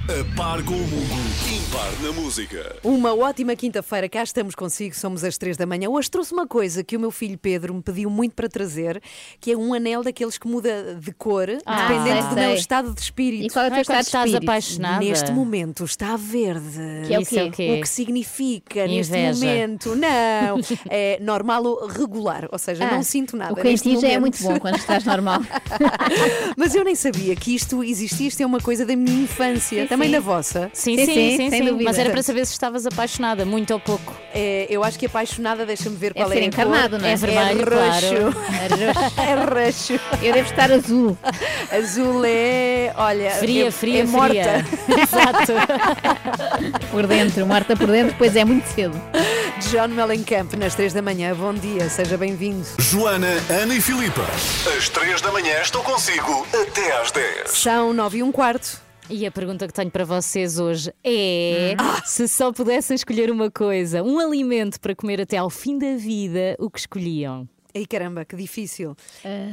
[0.08, 1.28] A par com o mundo.
[1.54, 2.76] Impar na música.
[2.82, 5.90] Uma ótima quinta-feira, cá estamos consigo, somos às três da manhã.
[5.90, 9.02] Hoje trouxe uma coisa que o meu filho Pedro me pediu muito para trazer,
[9.38, 12.54] que é um anel daqueles que muda de cor, Ah, dependendo sei, do meu sei.
[12.54, 13.44] estado de espírito.
[13.46, 14.48] E qual é o teu Ah, quando estado de estás espírito?
[14.50, 15.04] apaixonada.
[15.04, 17.06] Neste momento está verde.
[17.06, 17.66] Que é o Isso é o quê?
[17.68, 17.78] quê?
[17.78, 19.44] O que significa neste Inveja.
[19.46, 19.94] momento?
[19.94, 23.52] Não, é normal ou regular, ou seja, Ah, não sinto nada.
[23.52, 24.40] O que em neste ti já é momento.
[24.40, 25.40] muito bom quando estás normal.
[26.56, 29.97] Mas eu nem sabia que isto existia, isto é uma coisa da minha infância, Sim,
[29.98, 30.12] também sim.
[30.14, 30.70] da vossa.
[30.72, 31.64] Sim, Sim, sim, sim, sim, sem sim.
[31.68, 31.84] dúvida.
[31.84, 34.14] Mas era para saber se estavas apaixonada, muito ou pouco.
[34.34, 37.00] É, eu acho que apaixonada, deixa-me ver Deve qual ser é a encarnado, cor.
[37.00, 37.12] não é?
[37.12, 37.86] É vermelho, é claro.
[37.90, 38.14] roxo.
[38.14, 39.20] É roxo.
[39.20, 40.00] É roxo.
[40.22, 41.18] Eu devo estar azul.
[41.70, 44.34] Azul é, olha, Fria, é, fria, é morta.
[44.34, 44.64] fria.
[45.02, 45.52] Exato.
[46.90, 49.00] Por dentro, morta por dentro, depois é muito cedo.
[49.70, 51.34] John Mellencamp, nas 3 da manhã.
[51.34, 52.66] Bom dia, seja bem-vindo.
[52.78, 54.22] Joana, Ana e Filipa.
[54.76, 57.50] Às três da manhã estou consigo até às 10.
[57.50, 58.80] São 9 e um quarto.
[59.10, 61.84] E a pergunta que tenho para vocês hoje é: Hum.
[62.04, 66.54] se só pudessem escolher uma coisa, um alimento para comer até ao fim da vida,
[66.58, 67.48] o que escolhiam?
[67.74, 68.96] Ai caramba, que difícil.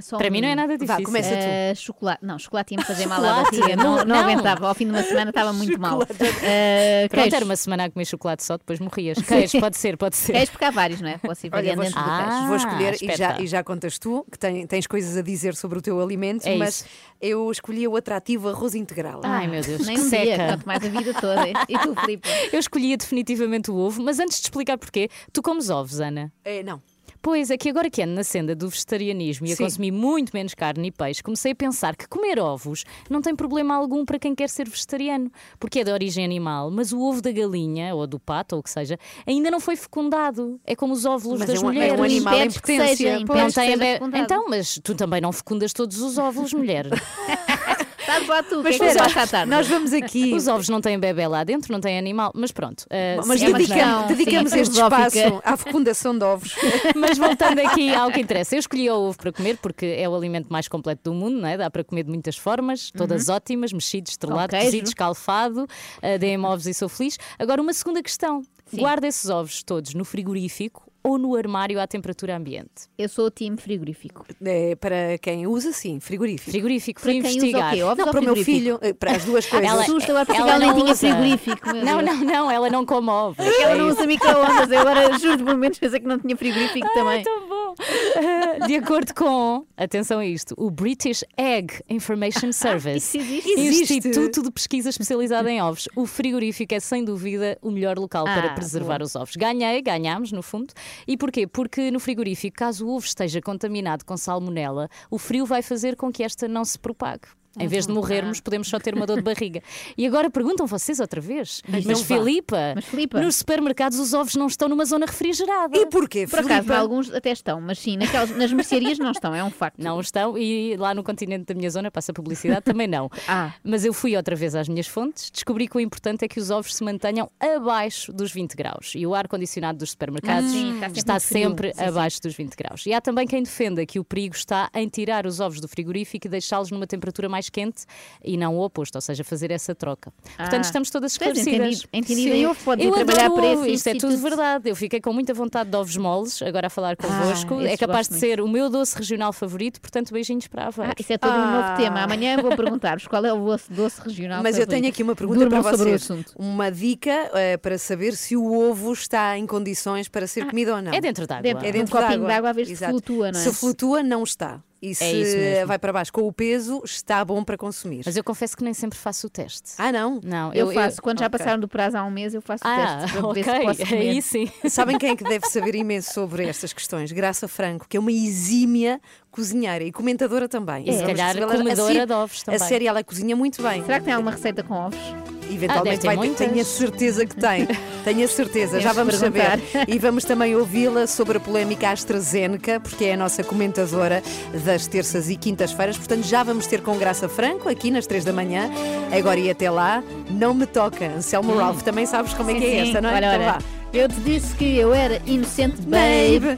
[0.02, 1.04] Só Para um- mim não é nada Vá, difícil.
[1.06, 1.36] começa tu.
[1.72, 2.26] Ah, chocolate.
[2.26, 3.76] Não, chocolate ia-me fazer mal à barriga.
[3.76, 4.16] Não, não, Não.
[4.16, 4.68] aguentava.
[4.68, 6.02] Ao fim de uma semana estava muito mal.
[6.02, 7.36] Ah, Pronto, queijo.
[7.36, 9.18] era uma semana a comer chocolate só, depois morrias.
[9.22, 10.34] Queijo, pode ser, pode ser.
[10.34, 11.18] Queijo porque há vários, não é?
[11.18, 12.48] Posso ir Olha, variando vou, Ah, queijo.
[12.48, 15.78] vou escolher e já, e já contas tu, que tem- tens coisas a dizer sobre
[15.80, 16.86] o teu alimento, É mas isso.
[17.22, 19.22] eu escolhi o atrativo arroz integral.
[19.24, 20.48] Ai meu Deus, Nem que um dia, seca.
[20.48, 21.48] quanto mais a vida toda.
[21.50, 22.30] E tu, Filipe?
[22.52, 26.32] Eu escolhia definitivamente o ovo, mas antes de explicar porquê, tu comes ovos, Ana?
[26.44, 26.82] É, não.
[27.26, 29.64] Pois é que agora que ando na senda do vegetarianismo e a Sim.
[29.64, 33.74] consumir muito menos carne e peixe, comecei a pensar que comer ovos não tem problema
[33.74, 37.32] algum para quem quer ser vegetariano, porque é de origem animal, mas o ovo da
[37.32, 40.60] galinha, ou do pato, ou o que seja, ainda não foi fecundado.
[40.64, 42.00] É como os óvulos Mas é das um- é um mulheres.
[42.00, 42.96] animal em Impedes que potência.
[42.96, 43.40] seja, Pois.
[43.42, 44.22] Não tem.
[44.22, 46.86] Então, mas tu também não fecundas todos os óvulos, mulher.
[48.06, 49.50] Estás lá tu, o que Mas é que tarde?
[49.50, 50.32] nós vamos aqui.
[50.36, 52.86] Os ovos não têm bebê lá dentro, não têm animal, mas pronto.
[52.92, 55.08] ah, Mas sim, dedicamos sim, este filosófica.
[55.08, 56.56] espaço à fecundação de ovos.
[56.96, 60.16] Mas voltando aqui ao que interessa, eu escolhi o ovo para comer porque é o
[60.16, 61.58] alimento mais completo do mundo, não é?
[61.58, 66.68] Dá para comer de muitas formas, todas ótimas, mexido, estrelado, cozido, escalfado, uh, deem-me ovos
[66.68, 67.18] e sou feliz.
[67.40, 68.42] Agora, uma segunda questão:
[68.74, 72.90] guarda esses ovos todos no frigorífico ou no armário à temperatura ambiente?
[72.98, 74.26] Eu sou o time frigorífico.
[74.44, 76.50] É, para quem usa, sim, frigorífico.
[76.52, 77.72] Frigorífico, Para quem usa investigar.
[77.74, 77.84] o quê?
[77.84, 79.70] Ovos Não, para o meu filho, eh, para as duas coisas.
[79.70, 80.96] Ela- Susto, agora para não nem tinha usa.
[81.08, 81.74] frigorífico.
[81.74, 83.38] Não, não, não, ela não come ovos.
[83.46, 84.72] Ela É não usa micro-ondas.
[84.72, 87.24] Eu agora juro por momentos pensei que não tinha frigorífico também.
[87.24, 87.76] Tão bom.
[88.16, 93.50] Ah, De acordo com, atenção a isto, o British Egg Information Service, Isso existe?
[93.60, 93.94] Existe.
[93.98, 98.48] Instituto de Pesquisa Especializado em Ovos, o frigorífico é sem dúvida o melhor local para
[98.52, 99.06] Ah, preservar boa.
[99.06, 99.36] os ovos.
[99.36, 100.74] Ganhei, ganhámos no fundo.
[101.08, 101.48] E porquê?
[101.48, 106.12] Porque no frigorífico, caso o ovo esteja contaminado com salmonela, o frio vai fazer com
[106.12, 107.28] que esta não se propague.
[107.60, 108.00] Em vez de Uhum.
[108.00, 109.62] morrermos, podemos só ter uma dor de barriga.
[109.98, 111.62] E agora perguntam vocês outra vez.
[111.68, 111.96] Mas, vá.
[111.96, 113.22] Filipa, Mas, Filipa.
[113.22, 115.78] nos supermercados os ovos não estão numa zona refrigerada.
[115.78, 116.78] E porquê, Por acaso, Filipa?
[116.78, 119.80] alguns até estão, mas sim, naquelas, nas mercearias não estão, é um facto.
[119.82, 123.10] Não estão, e lá no continente da minha zona, passa publicidade, também não.
[123.28, 123.54] Ah.
[123.64, 126.52] Mas eu fui outra vez às minhas fontes, descobri que o importante é que os
[126.52, 128.94] ovos se mantenham abaixo dos 20 graus.
[128.96, 131.84] E o ar-condicionado dos supermercados Sim, está sempre está sempre Sim, sim.
[131.86, 132.86] abaixo dos 20 graus.
[132.86, 136.28] E há também quem defenda que o perigo está em tirar os ovos do frigorífico
[136.28, 137.86] e deixá-los numa temperatura mais quente
[138.24, 140.12] e não o oposto, ou seja, fazer essa troca.
[140.38, 140.62] Portanto, Ah.
[140.62, 141.54] estamos todas esclarecidas.
[141.54, 144.30] entendido- entendida em ovo, pode eu trabalhar adoro para esse Isto é tudo instituto.
[144.30, 144.70] verdade.
[144.70, 147.62] Eu fiquei com muita vontade de ovos moles, agora a falar convosco.
[147.62, 150.92] é esses capaz de ser o meu doce regional favorito, portanto, beijinhos para Aveiro.
[150.92, 151.76] Ah, isso é todo um novo Ah.
[151.78, 152.02] tema.
[152.04, 154.42] Amanhã vou perguntar-vos qual é o doce, doce regional.
[154.44, 154.70] Mas eu favorito.
[154.82, 156.12] tenho aqui uma pergunta Durmam para sobre o vocês.
[156.12, 156.34] assunto.
[156.38, 160.82] Uma dica eh, para saber se o ovo está em condições para ser comido ou
[160.82, 160.94] não.
[160.94, 161.44] É dentro d'água.
[161.44, 162.28] Dentro É de um dentro copinho d'água.
[162.28, 162.92] de água a ver se Exato.
[162.92, 163.44] flutua, não é?
[163.44, 164.62] Se flutua, não está.
[164.88, 165.68] E É se isso mesmo.
[165.68, 168.04] vai para baixo com o peso, está bom para consumir.
[168.06, 169.72] Mas eu confesso que nem sempre faço o teste.
[169.78, 170.20] Ah, não?
[170.24, 171.02] Não, Eu, faço.
[171.02, 171.38] Quando já Ok.
[171.40, 173.18] passaram do prazo há um mês, eu faço o Ah, teste.
[173.18, 173.66] para ver se ok.
[173.66, 173.98] posso comer.
[174.10, 174.52] Aí sim.
[174.70, 177.12] Sabem quem é que deve saber imenso sobre estas questões?
[177.12, 179.00] Graça Franco, que é uma exímia
[179.32, 180.84] cozinheira e comentadora também.
[180.88, 181.54] E se Vamos calhar recebê-la.
[181.54, 182.62] A comedora sério- de ovos também.
[182.62, 183.84] A sério, ela cozinha muito bem.
[183.84, 185.35] Será que tem alguma receita com ovos?
[185.52, 186.48] Eventualmente Ah, vai ter, muitas.
[186.48, 187.68] tenho a certeza que tem.
[188.04, 189.60] Tenho a certeza, já vamos saber.
[189.88, 194.22] E vamos também ouvi-la sobre a polémica AstraZeneca, porque é a nossa comentadora
[194.64, 195.98] das terças e quintas-feiras.
[195.98, 198.70] Portanto, já vamos ter com Graça Franco aqui nas três da manhã.
[199.16, 201.06] Agora e até lá, não me toca.
[201.06, 202.88] Anselmo Ralph, também sabes como é Sim, que é sim.
[202.88, 203.16] esta, não é?
[203.16, 203.60] Olha, Então vá.
[203.94, 206.58] eu te disse que eu era inocente, babe.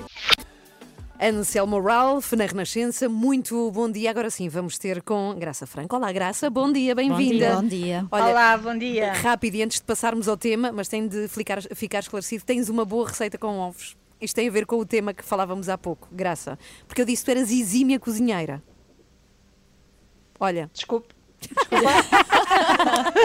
[1.23, 4.09] Anselmo Ralph, na Renascença, muito bom dia.
[4.09, 5.95] Agora sim, vamos ter com Graça Franco.
[5.95, 7.57] Olá, Graça, bom dia, bem-vinda.
[7.57, 8.07] Bom dia.
[8.09, 9.13] Olha, Olá, bom dia.
[9.13, 12.83] Rápido, e antes de passarmos ao tema, mas tem de ficar, ficar esclarecido, tens uma
[12.83, 13.95] boa receita com ovos.
[14.19, 16.57] Isto tem a ver com o tema que falávamos há pouco, Graça.
[16.87, 18.63] Porque eu disse que tu eras exímia cozinheira.
[20.39, 20.71] Olha.
[20.73, 21.13] Desculpe.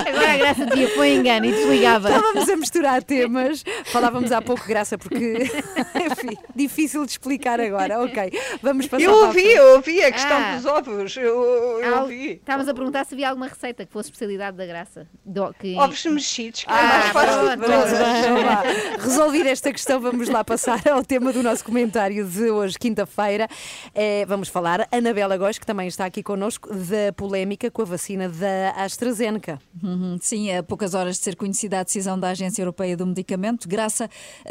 [0.07, 2.09] Agora a Graça dizia foi engano e desligava.
[2.11, 3.65] Estávamos a misturar temas.
[3.87, 5.17] Falávamos há pouco, Graça, porque.
[5.95, 8.01] Enfim, difícil de explicar agora.
[8.03, 10.57] Ok, vamos passar Eu ouvi, eu ouvi a questão Ah.
[10.57, 11.17] dos ovos.
[11.17, 12.33] Eu, eu Al- ouvi.
[12.33, 15.07] Estavas a perguntar se havia alguma receita que fosse especialidade da Graça.
[15.25, 15.77] Do- que...
[15.77, 19.03] Ovos mexidos, que é Ah, mais fácil de pronto.
[19.03, 23.49] Resolvida esta questão, vamos lá passar ao tema do nosso comentário de hoje, quinta-feira.
[23.95, 28.06] Eh, vamos falar, Anabela Góes, que também está aqui connosco, da polémica com a vacina
[28.15, 29.59] da AstraZeneca.
[29.83, 33.69] Uhum, Sim, a poucas horas de ser conhecida a decisão da Agência Europeia do Medicamento,
[33.69, 34.09] Graça,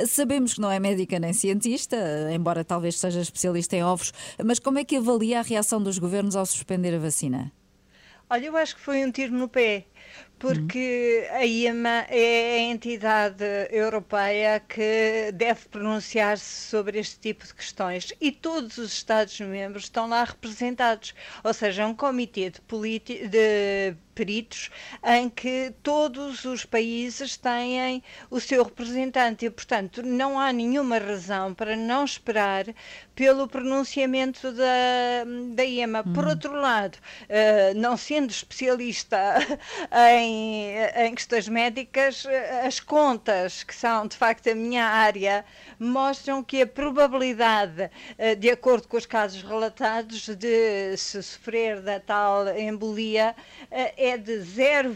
[0.08, 1.96] sabemos que não é médica nem cientista,
[2.34, 4.12] embora talvez seja especialista em ovos,
[4.44, 7.52] mas como é que avalia a reação dos governos ao suspender a vacina?
[8.30, 9.86] Olha, eu acho que foi um tiro no pé,
[10.40, 18.12] porque a IEMA é a entidade europeia que deve pronunciar-se sobre este tipo de questões.
[18.20, 21.14] E todos os Estados-membros estão lá representados,
[21.44, 24.72] ou seja, é um comitê de, de peritos
[25.04, 28.02] em que todos os países têm
[28.32, 32.66] o seu representante e, portanto, não há nenhuma razão para não esperar
[33.14, 36.04] pelo pronunciamento da, da IEMA.
[36.14, 36.98] Por outro lado,
[37.30, 39.18] eh, não sendo especialista
[40.12, 45.46] em, em questões médicas, eh, as contas, que são de facto a minha área,
[45.80, 52.00] mostram que a probabilidade, eh, de acordo com os casos relatados, de se sofrer da
[52.00, 53.36] tal embolia
[53.72, 54.94] eh, é de 0,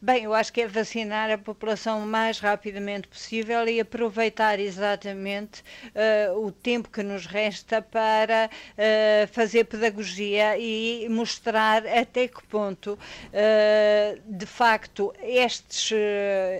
[0.04, 5.64] Bem, eu acho que é vacinar a população o mais rapidamente possível e aproveitar exatamente
[5.94, 12.98] eh, o tempo que nos resta para eh, fazer pedagogia e mostrar até que ponto,
[13.32, 15.90] eh, de facto, estes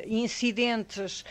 [0.07, 1.23] incidentes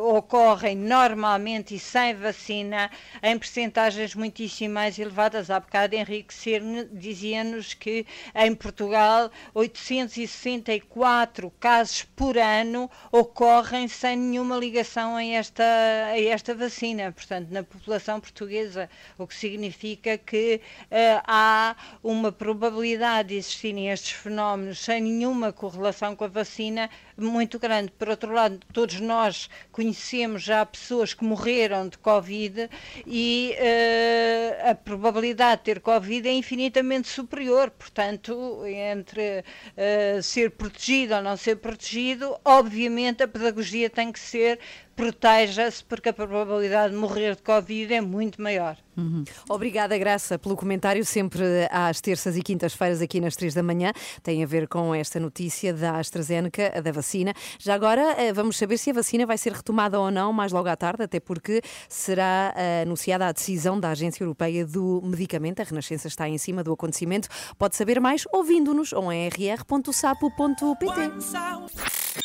[0.00, 2.90] ocorrem normalmente e sem vacina
[3.22, 5.50] em percentagens muitíssimo mais elevadas.
[5.50, 14.56] Há bocado Henrique Cerne dizia-nos que em Portugal 864 casos por ano ocorrem sem nenhuma
[14.56, 18.88] ligação a esta, a esta vacina, portanto, na população portuguesa,
[19.18, 26.14] o que significa que eh, há uma probabilidade de existirem estes fenómenos sem nenhuma correlação
[26.16, 27.92] com a vacina muito grande.
[27.92, 32.68] Por outro lado, todos nós conhecemos já pessoas que morreram de Covid
[33.06, 37.70] e eh, a probabilidade de ter Covid é infinitamente superior.
[37.70, 39.44] Portanto, entre
[39.76, 44.58] eh, ser protegido ou não não ser protegido, obviamente a pedagogia tem que ser
[45.02, 48.76] proteja-se, porque a probabilidade de morrer de Covid é muito maior.
[48.96, 49.24] Uhum.
[49.48, 51.42] Obrigada, Graça, pelo comentário, sempre
[51.72, 53.92] às terças e quintas-feiras aqui nas três da manhã.
[54.22, 57.34] Tem a ver com esta notícia da AstraZeneca, da vacina.
[57.58, 60.68] Já agora eh, vamos saber se a vacina vai ser retomada ou não mais logo
[60.68, 65.60] à tarde, até porque será eh, anunciada a decisão da Agência Europeia do Medicamento.
[65.60, 67.28] A Renascença está em cima do acontecimento.
[67.58, 70.86] Pode saber mais ouvindo-nos ou em rr.sapo.pt.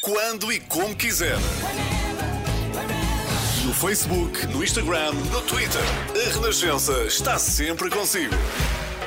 [0.01, 1.38] Quando e como quiser.
[3.68, 5.82] No Facebook, no Instagram, no Twitter.
[6.15, 8.34] A Renascença está sempre consigo.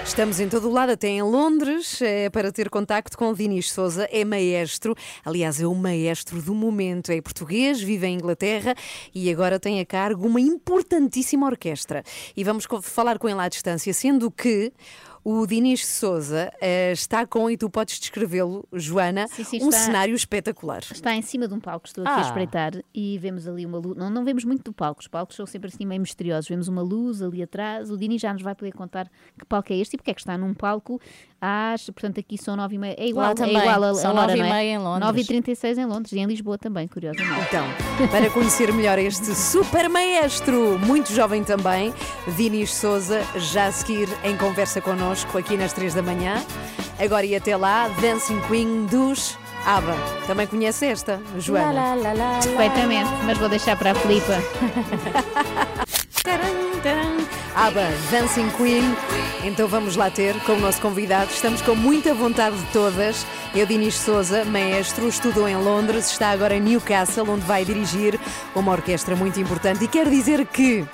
[0.04, 3.72] Estamos em todo o lado, até em Londres, é, para ter contacto com o Dinis
[3.72, 4.06] Souza.
[4.12, 4.94] É maestro,
[5.24, 7.10] aliás, é o maestro do momento.
[7.10, 8.74] É português, vive em Inglaterra
[9.14, 12.04] e agora tem a cargo uma importantíssima orquestra.
[12.36, 14.74] E vamos falar com ele à distância, sendo que
[15.22, 19.80] o Dinis Souza uh, está com, e tu podes descrevê-lo, Joana, sim, sim, um está,
[19.80, 20.82] cenário espetacular.
[20.90, 22.18] Está em cima de um palco, estou aqui Ah.
[22.18, 23.96] a espreitar e vemos ali uma luz.
[23.96, 26.48] Não, não vemos muito do palco, os palcos são sempre assim meio misteriosos.
[26.48, 27.90] Vemos uma luz ali atrás.
[27.90, 30.20] O Dini já nos vai poder contar que palco é este e porque é que
[30.20, 31.00] está num palco
[31.40, 31.86] às.
[31.86, 32.96] Portanto, aqui são 9 e meia.
[32.98, 34.52] É igual, é também, igual a, são a hora, nove e não é?
[34.52, 35.06] meia em Londres.
[35.06, 37.46] 9 e 36 em Londres e em Lisboa também, curiosamente.
[37.48, 37.64] Então,
[38.08, 41.94] para conhecer melhor este super maestro, muito jovem também,
[42.36, 46.42] Dinis Souza, já a seguir em conversa connosco aqui nas 3 da manhã.
[46.98, 49.94] Agora e até lá, Dancing Queen dos ABBA.
[50.26, 51.96] Também conhece esta, Joana?
[52.42, 54.34] Perfeitamente, mas vou deixar para a Filipa.
[56.22, 57.19] Taran, taran.
[57.54, 58.82] ABBA, Dancing Queen.
[59.42, 61.30] Então vamos lá ter como nosso convidado.
[61.30, 63.26] Estamos com muita vontade de todas.
[63.54, 68.18] Eu, Dinis Souza, maestro, estudou em Londres, está agora em Newcastle, onde vai dirigir
[68.54, 69.84] uma orquestra muito importante.
[69.84, 70.86] E quero dizer que.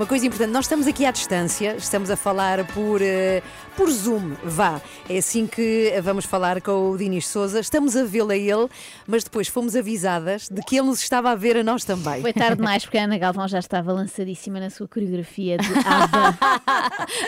[0.00, 3.42] Uma coisa importante, nós estamos aqui à distância, estamos a falar por, eh,
[3.76, 4.80] por Zoom, vá.
[5.06, 7.60] É assim que vamos falar com o Dinis Souza.
[7.60, 8.66] Estamos a vê-lo a ele,
[9.06, 12.22] mas depois fomos avisadas de que ele nos estava a ver a nós também.
[12.22, 16.38] Foi tarde demais porque a Ana Galvão já estava lançadíssima na sua coreografia de ABBA.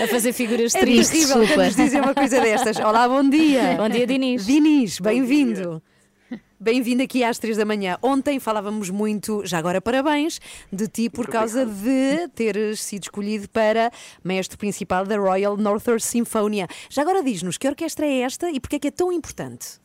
[0.04, 1.08] a fazer figuras É tristes.
[1.10, 1.64] terrível quando desculpa.
[1.66, 2.78] nos dizem uma coisa destas.
[2.78, 3.74] Olá, bom dia.
[3.76, 4.46] Bom dia, Dinis.
[4.46, 5.82] Dinis, bem-vindo.
[6.62, 7.98] Bem-vindo aqui às três da manhã.
[8.00, 10.40] Ontem falávamos muito, já agora parabéns,
[10.72, 13.90] de ti por causa de teres sido escolhido para
[14.22, 16.68] mestre principal da Royal Northern Sinfonia.
[16.88, 19.80] Já agora diz-nos que orquestra é esta e porque é que é tão importante?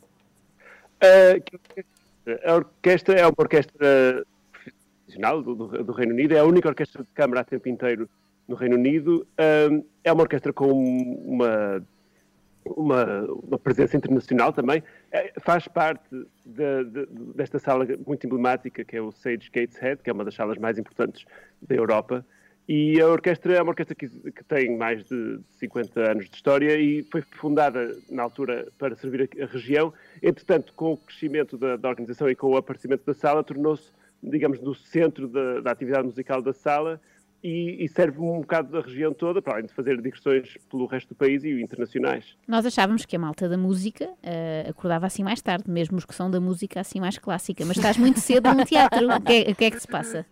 [1.02, 1.86] Orquestra?
[2.46, 4.24] a orquestra é uma orquestra
[5.04, 8.08] profissional do, do- Reino Unido, é a única orquestra de câmara a tempo inteiro
[8.48, 9.26] no Reino Unido.
[9.72, 10.72] Um, é uma orquestra com
[11.26, 11.84] uma,
[12.76, 14.84] uma, uma presença internacional também.
[15.12, 16.04] É, faz parte
[16.46, 17.06] da- de-
[17.36, 20.78] desta sala muito emblemática que é o Sage Gateshead, que é uma das salas mais
[20.78, 21.26] importantes
[21.62, 22.26] da Europa.
[22.70, 26.76] E a orquestra é uma orquestra que, que tem mais de 50 anos de história
[26.78, 29.94] e foi fundada na altura para servir a, a região.
[30.22, 33.90] Entretanto, com o crescimento da, da organização e com o aparecimento da sala, tornou-se,
[34.22, 37.00] digamos, no centro da, da atividade musical da sala
[37.48, 41.10] e, e serve um bocado da região toda, para além de fazer digressões pelo resto
[41.10, 42.36] do país e internacionais.
[42.46, 46.14] Nós achávamos que a malta da música eh, acordava assim mais tarde, mesmo os que
[46.14, 47.64] são da música assim mais clássica.
[47.66, 49.08] Mas estás muito cedo num teatro.
[49.08, 50.26] O que é, o que é que se passa?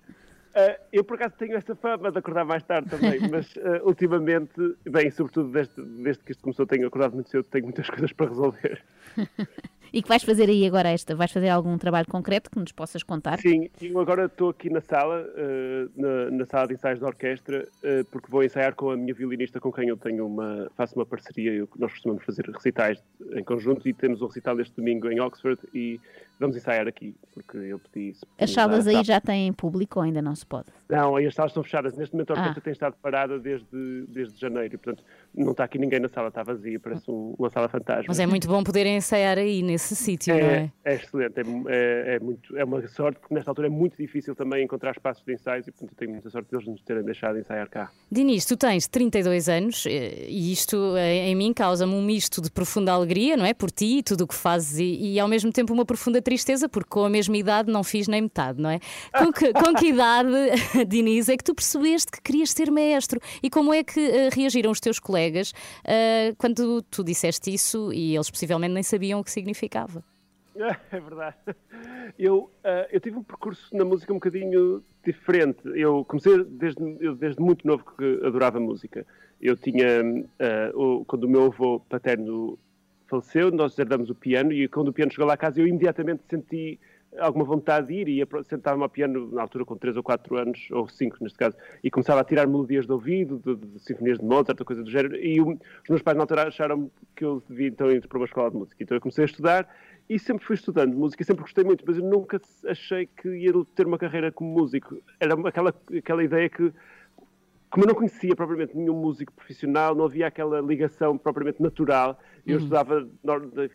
[0.54, 4.76] Ah, eu, por acaso, tenho essa fama de acordar mais tarde também, mas ah, ultimamente,
[4.86, 8.28] bem, sobretudo desde, desde que isto começou, tenho acordado muito cedo, tenho muitas coisas para
[8.28, 8.84] resolver.
[9.96, 11.16] E que vais fazer aí agora esta?
[11.16, 13.40] Vais fazer algum trabalho concreto que nos possas contar?
[13.40, 17.66] Sim, eu agora estou aqui na sala, ah, na, na sala de ensaios da orquestra,
[17.82, 21.06] ah, porque vou ensaiar com a minha violinista com quem eu tenho uma, faço uma
[21.06, 23.02] parceria, eu- nós costumamos fazer recitais
[23.38, 25.98] em conjunto e temos um recital este domingo em Oxford e
[26.38, 28.16] vamos ensaiar aqui, porque eu pedi...
[28.16, 30.66] se As salas aí já têm público ou ainda não se pode?
[30.90, 31.96] Não, aí as salas estão fechadas.
[31.96, 32.64] Neste momento a orquestra Ah.
[32.64, 34.78] tem estado parada desde, desde janeiro.
[34.78, 35.02] Portanto,
[35.38, 38.06] não está aqui ninguém na sala, está vazia, parece um- uma sala fantasma.
[38.08, 40.72] Mas é muito bom poder ensaiar aí nesse sítio, não é?
[40.86, 43.98] É, é excelente, é, é- é muito, é uma sorte, porque nesta altura é muito
[43.98, 47.04] difícil também encontrar espaços de ensaios e, portanto, eu tenho muita sorte deles nos terem
[47.04, 47.92] deixado ensaiar cá.
[48.12, 52.50] Dinis, tu tens 32 anos eh, e isto eh, em mim causa-me um misto de
[52.52, 53.54] profunda alegria, não é?
[53.54, 56.70] Por ti e tudo o que fazes e, e ao mesmo tempo uma profunda tristeza,
[56.70, 58.80] porque com a mesma idade não fiz nem metade, não é?
[59.18, 60.30] Com que, com que idade,
[60.88, 64.72] Dinis, é que tu percebeste que querias ser maestro e como é que eh, reagiram
[64.72, 65.25] os teus colegas
[65.84, 70.04] eh, quando tu disseste isso e eles possivelmente nem sabiam o que significava?
[70.92, 71.36] É verdade.
[72.18, 75.60] Eu, ah, eu tive um percurso na música um bocadinho diferente.
[75.76, 79.06] Eu comecei desde, eu desde muito novo que adorava música.
[79.42, 79.86] Eu tinha,
[80.40, 82.58] ah, o- quando o meu avô paterno
[83.08, 86.22] faleceu, nós herdamos o piano e quando o piano chegou lá à casa eu imediatamente
[86.30, 86.80] senti
[87.20, 90.68] alguma vontade de ir e sentava-me ao piano na altura com 3 ou 4 anos,
[90.72, 94.26] ou 5 neste caso, e começava a tirar melodias de ouvido, de, de sinfonias de
[94.26, 97.68] Mozart, coisa do género, e o- os meus pais na altura acharam que eu devia
[97.68, 98.84] então ir para uma escola de música.
[98.84, 99.68] Então eu comecei a estudar
[100.10, 103.88] e sempre fui estudando música, sempre gostei muito, mas eu nunca achei que ia ter
[103.88, 104.98] uma carreira como músico.
[105.20, 106.72] Era aquela, aquela ideia que,
[107.70, 112.20] como eu não conhecia propriamente nenhum músico profissional, não havia aquela ligação propriamente natural.
[112.46, 112.64] Eu Uhum.
[112.64, 113.08] estudava,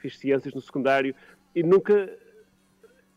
[0.00, 1.14] fiz ciências no secundário
[1.54, 2.08] e nunca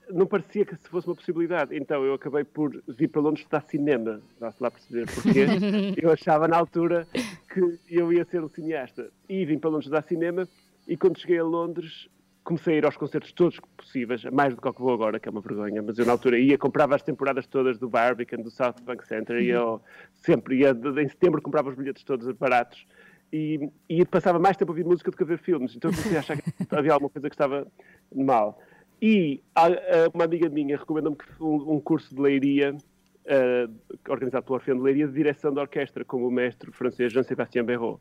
[0.09, 1.75] não parecia que se fosse uma possibilidade.
[1.75, 5.45] Então eu acabei por vir para Londres estudar cinema, vá-se lá perceber porquê.
[6.01, 7.07] eu achava na altura
[7.51, 9.09] que eu ia ser um cineasta.
[9.29, 10.47] E vim para Londres estudar cinema
[10.87, 12.07] e quando cheguei a Londres
[12.43, 15.29] comecei a ir aos concertos todos possíveis, mais do que ao que vou agora, que
[15.29, 18.51] é uma vergonha, mas eu na altura ia, comprava as temporadas todas do Barbican, do
[18.51, 19.81] South Bank Center, ia ao-
[20.11, 22.85] sempre, ia, em setembro comprava os bilhetes todos baratos
[23.31, 25.95] e, e passava mais tempo a ouvir música do que a ver filmes, então eu
[25.95, 27.65] comecei a achar que havia alguma coisa que estava
[28.13, 28.59] mal.
[29.05, 32.73] E a- a- uma amiga minha recomendou-me que um, um curso de leiria,
[33.25, 33.67] eh,
[34.07, 37.99] organizado pelo Orfeão de Leiria, de direção de orquestra, com o mestre francês Jean-Sébastien Berraud.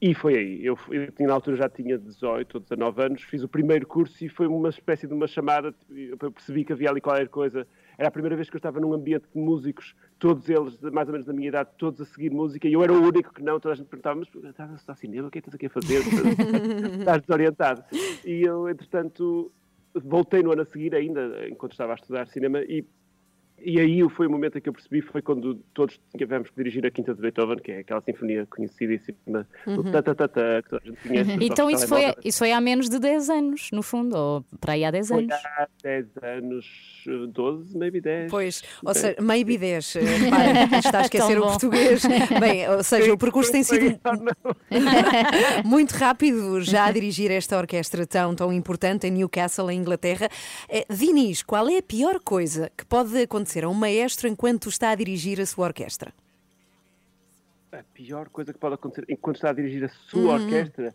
[0.00, 0.64] E foi aí.
[0.64, 4.30] Eu, eu na altura já tinha 18 ou 19 anos, fiz o primeiro curso e
[4.30, 5.74] foi uma espécie de uma chamada.
[5.90, 7.66] Eu percebi que havia ali qualquer coisa.
[7.98, 11.12] Era a primeira vez que eu estava num ambiente de músicos, todos eles, mais ou
[11.12, 13.60] menos da minha idade, todos a seguir música, e eu era o único que não.
[13.60, 15.28] Toda a gente perguntava: Mas estás a estudar cinema?
[15.28, 16.00] O que é que estás aqui a fazer?
[17.00, 17.84] estás desorientado.
[18.24, 19.52] E eu, entretanto,
[19.94, 22.84] voltei no ano a seguir, ainda enquanto estava a estudar cinema, e
[23.62, 26.84] e aí foi o momento em que eu percebi, foi quando todos tivemos que dirigir
[26.86, 29.92] a Quinta de Beethoven, que é aquela sinfonia conhecidíssima do Uhum.
[29.92, 31.30] tatatata, que toda a gente conhece.
[31.40, 34.84] Então isso foi, isso foi há menos de 10 anos, no fundo, ou para aí
[34.84, 35.32] há 10 Foi anos.
[35.32, 36.66] há 10 anos,
[37.06, 38.30] eh, 12, maybe 10.
[38.30, 39.96] Pois, ou seja, maybe 10.
[39.96, 42.02] eh, repara, está a esquecer o português.
[42.40, 43.98] Bem, ou seja, o percurso tem sido
[45.64, 50.28] muito rápido já a dirigir esta orquestra tão, tão importante em Newcastle, em Inglaterra.
[50.68, 54.90] Eh, Dinis, qual é a pior coisa que pode acontecer a um maestro enquanto está
[54.90, 56.12] a dirigir a sua orquestra?
[57.72, 60.44] A pior coisa que pode acontecer enquanto está a dirigir a sua Uhum.
[60.44, 60.94] orquestra.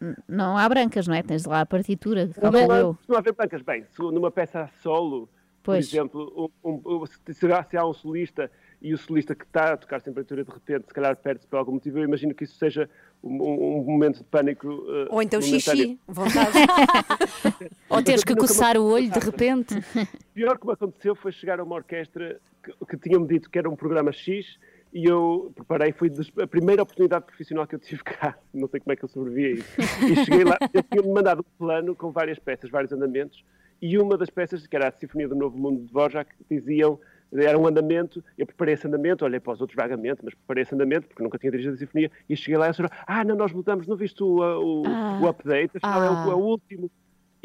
[0.00, 1.22] N- Não há brancas, não é?
[1.22, 4.68] Tens lá a partitura, Não, há- se não haver brancas, bem, se numa peça a
[4.82, 5.28] solo,
[5.62, 5.88] Pois.
[5.88, 8.50] por exemplo, um- um- se, se há- se há um solista
[8.80, 11.56] e o solista que está a tocar sem partitura de repente, se calhar perde-se por
[11.56, 12.88] algum motivo, eu imagino que isso seja
[13.22, 14.68] um, um- momento de pânico.
[14.68, 16.52] eh, Ou então xixi, vontade.
[17.90, 19.74] Ou teres que coçar o olho de repente.
[19.74, 23.58] O pior que me aconteceu foi chegar a uma orquestra que, que tinham-me dito que
[23.58, 24.58] era um programa X
[24.92, 26.10] e eu preparei, foi
[26.42, 28.36] a primeira oportunidade profissional que eu tive cá.
[28.54, 29.80] Não sei como é que eu sobrevivi a isso.
[30.10, 33.44] E cheguei lá, eu tinha-me mandado um plano com várias peças, vários andamentos,
[33.82, 36.98] e uma das peças, que era a Sinfonia do Novo Mundo de Dvorak, diziam,
[37.32, 40.74] era um andamento, eu preparei esse andamento, olhei para os outros vagamente, mas preparei esse
[40.74, 43.36] andamento, porque nunca tinha dirigido a Sinfonia, e cheguei lá e a senhora, ah, não,
[43.36, 45.20] nós mudamos, não viste o, o, Ah.
[45.22, 46.26] o update, afinal é, o, Ah.
[46.30, 46.90] é o último.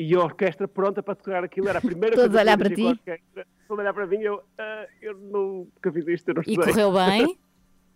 [0.03, 2.67] E a orquestra pronta para tocar aquilo, era a primeira Todos coisa olhar que eu
[2.67, 2.83] para ti?
[2.83, 3.47] orquestra.
[3.67, 5.43] Todos a olhar para mim, eu, ah, eu não,
[5.75, 6.73] nunca fiz isto, eu não E estudei.
[6.73, 7.37] correu bem?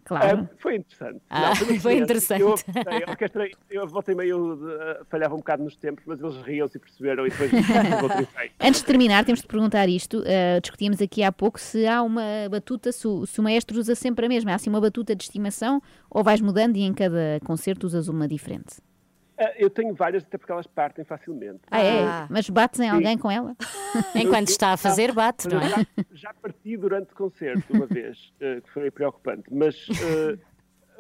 [0.08, 0.48] Claro.
[0.50, 1.22] Ah, foi interessante.
[1.30, 2.40] Ah, foi, uma foi interessante.
[2.42, 3.04] Eu, gostei.
[3.06, 6.80] a orquestra, eu voltei meio, de- falhava um bocado nos tempos, mas eles riam-se e
[6.80, 8.28] perceberam e depois eu.
[8.62, 10.20] Antes de terminar, temos de perguntar isto.
[10.20, 13.96] Uh, discutíamos aqui há pouco se há uma batuta, se o, se o maestro usa
[13.96, 14.54] sempre a mesma.
[14.54, 18.30] Há assim uma batuta de estimação ou vais mudando e em cada concerto usas uma
[18.30, 18.78] diferente?
[19.38, 21.60] Ah, Eu tenho várias, até porque elas partem facilmente.
[21.70, 22.28] Ah, é?
[22.30, 22.90] Mas bates em Sim.
[22.90, 23.56] alguém com ela?
[24.16, 25.70] Enquanto está a fazer, bate, não é?
[25.70, 30.38] Já, já parti durante o concerto uma vez, eh, que foi preocupante, mas, eh,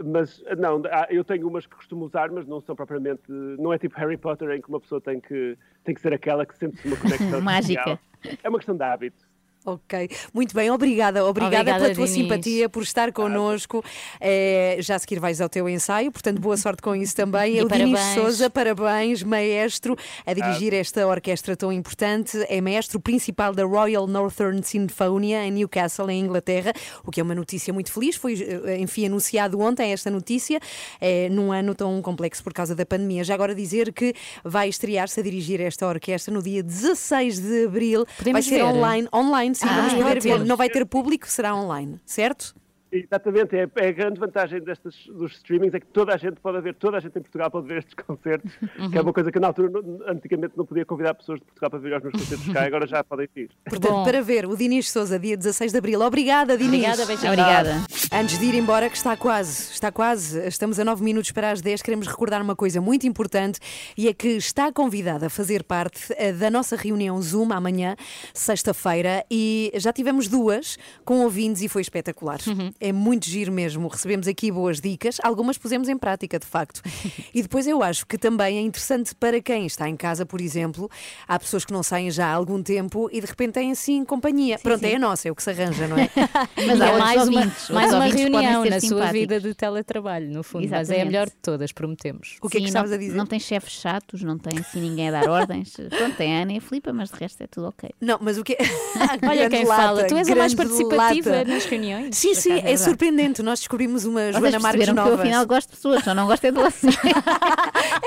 [0.04, 3.96] mas não, eu tenho umas que costumo usar, mas não são propriamente, não é tipo
[3.98, 6.98] Harry Potter em que uma pessoa tem que, tem que ser aquela que sente-se uma
[7.02, 8.00] conexão Mágica.
[8.44, 9.27] É uma questão de hábito.
[9.72, 12.22] Ok, muito bem, obrigada, obrigada, Obrigada, pela tua Dinis.
[12.24, 13.84] simpatia, por estar connosco.
[14.22, 17.38] Eh, já a seguir vais ao teu ensaio, portanto, boa sorte com isso também.
[17.58, 18.00] E Eu, Dinis.
[18.14, 22.38] Souza, parabéns, maestro, a dirigir esta orquestra tão importante.
[22.48, 26.72] É maestro principal da Royal Northern Sinfonia em Newcastle, em Inglaterra,
[27.04, 28.16] o que é uma notícia muito feliz.
[28.16, 30.62] Foi, eh, enfim, anunciado ontem esta notícia,
[31.02, 33.22] eh, num ano tão complexo por causa da pandemia.
[33.26, 34.14] Já agora dizer que
[34.46, 38.06] vai estrear-se a dirigir esta orquestra no dia 16 de abril.
[38.18, 38.64] Podemos vai ser ver?
[38.64, 40.46] online, online, sim, Ah, vamos poder ver.
[40.46, 42.56] Não vai ter público, será online, certo?
[42.90, 46.62] Exatamente, é, é a grande vantagem destas, dos streamings é que toda a gente pode
[46.62, 48.50] ver, toda a gente em Portugal pode ver estes concertos,
[48.90, 51.70] que é uma coisa que na altura, não- antigamente, não podia convidar pessoas de Portugal
[51.70, 53.50] para ver os meus concertos cá, agora já podem vir.
[53.66, 54.04] Portanto, Bom.
[54.06, 56.00] para ver o Dinis Souza, dia 16 de abril.
[56.02, 56.76] Obrigada, Dinis.
[56.76, 57.24] Obrigada, beijinhos.
[57.34, 57.86] Obrigada.
[58.10, 61.60] Antes de ir embora, que está quase, está quase, estamos a 9 minutos para as
[61.62, 63.60] 10, queremos recordar uma coisa muito importante
[63.98, 67.98] e é que está convidada a fazer parte eh, da nossa reunião Zoom amanhã,
[68.34, 72.40] sexta-feira, e já tivemos duas com ouvintes e foi espetacular.
[72.80, 73.88] É muito giro mesmo.
[73.90, 76.82] Recebemos aqui boas dicas, algumas pusemos em prática, de facto.
[77.34, 80.90] e depois eu acho que também é interessante para quem está em casa, por exemplo.
[81.28, 84.58] Há pessoas que não saem já há algum tempo e de repente têm assim companhia.
[84.60, 86.10] Pronto, é a nossa, é o que se arranja, não é?
[86.66, 89.12] Mas há é mais uma, ouvintes, mais uma reunião na sua simpáticos.
[89.12, 90.64] vida de teletrabalho, no fundo.
[90.64, 91.06] Mas é a Exatamente.
[91.08, 92.38] melhor de todas, prometemos.
[92.42, 93.16] O que é que Sim, estavas a dizer?
[93.16, 95.74] Não tem chefes chatos, não tem assim ninguém a dar ordens.
[95.98, 97.90] Pronto, tem a Ana e a Filipa, mas de resto é tudo ok.
[98.02, 98.58] Não, mas o que
[99.28, 101.46] Olha quem fala, tu és a mais participativa lata.
[101.46, 102.16] nas reuniões.
[102.18, 102.78] Sim, sim, é verdade.
[102.80, 103.42] surpreendente.
[103.44, 105.20] Nós descobrimos uma Vocês Joana Marques que eu novas.
[105.20, 106.96] afinal gosto de pessoas, só não gosto é de vocês.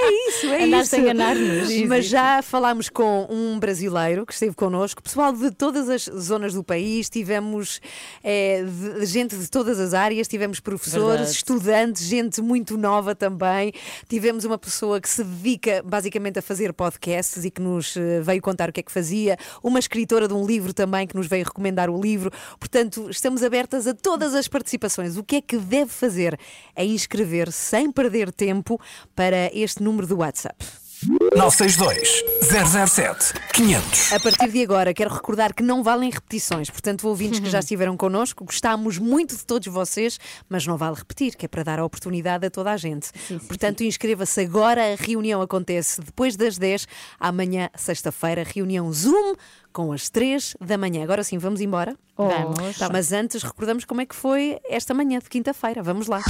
[0.02, 0.96] É isso, é Andaste isso.
[0.96, 1.70] a enganar-nos.
[1.88, 6.62] Mas já falámos com um brasileiro que esteve connosco, pessoal de todas as zonas do
[6.64, 7.80] país, tivemos
[8.22, 11.30] eh, de- gente de todas as áreas, tivemos professores, Verdade.
[11.30, 13.72] estudantes, gente muito nova também.
[14.08, 18.40] Tivemos uma pessoa que se dedica basicamente a fazer podcasts e que nos eh, veio
[18.40, 21.44] contar o que é que fazia, uma escritora de um livro também que nos veio
[21.44, 22.30] recomendar o livro.
[22.58, 25.16] Portanto, estamos abertas a todas as participações.
[25.16, 26.38] O que é que deve fazer?
[26.74, 28.80] É inscrever sem perder tempo
[29.14, 30.79] para este número do WhatsApp.
[31.06, 34.12] 962 007 500.
[34.12, 36.68] A partir de agora, quero recordar que não valem repetições.
[36.68, 41.36] Portanto, ouvintes que já estiveram connosco, gostámos muito de todos vocês, mas não vale repetir,
[41.36, 43.10] que é para dar a oportunidade a toda a gente.
[43.46, 44.92] Portanto, inscreva-se agora.
[44.92, 46.86] A reunião acontece depois das 10,
[47.18, 49.34] amanhã, sexta-feira, reunião Zoom
[49.72, 51.02] com as 3 da manhã.
[51.02, 51.96] Agora sim, vamos embora?
[52.16, 52.78] Vamos.
[52.78, 55.82] Tá, mas antes, recordamos como é que foi esta manhã de quinta-feira.
[55.82, 56.20] Vamos lá.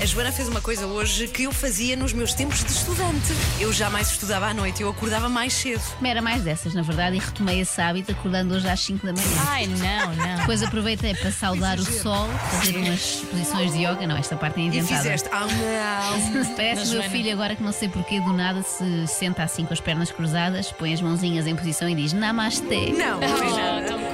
[0.00, 3.32] A Joana fez uma coisa hoje que eu fazia nos meus tempos de estudante.
[3.58, 5.82] Eu jamais estudava à noite, eu acordava mais cedo.
[6.04, 9.26] Era mais dessas, na verdade, e retomei esse hábito acordando hoje às 5 da manhã.
[9.48, 10.36] Ai, não, não.
[10.36, 14.06] Depois aproveitei para saudar o sol, fazer umas posições de yoga.
[14.06, 14.96] Não, esta parte é E inventada.
[15.02, 15.28] fizeste.
[15.32, 16.44] Ah, não.
[16.56, 17.10] Parece o meu Joana.
[17.10, 20.70] filho agora que não sei porquê do nada se senta assim com as pernas cruzadas,
[20.72, 22.92] põe as mãozinhas em posição e diz Namastê.
[22.92, 23.18] Não,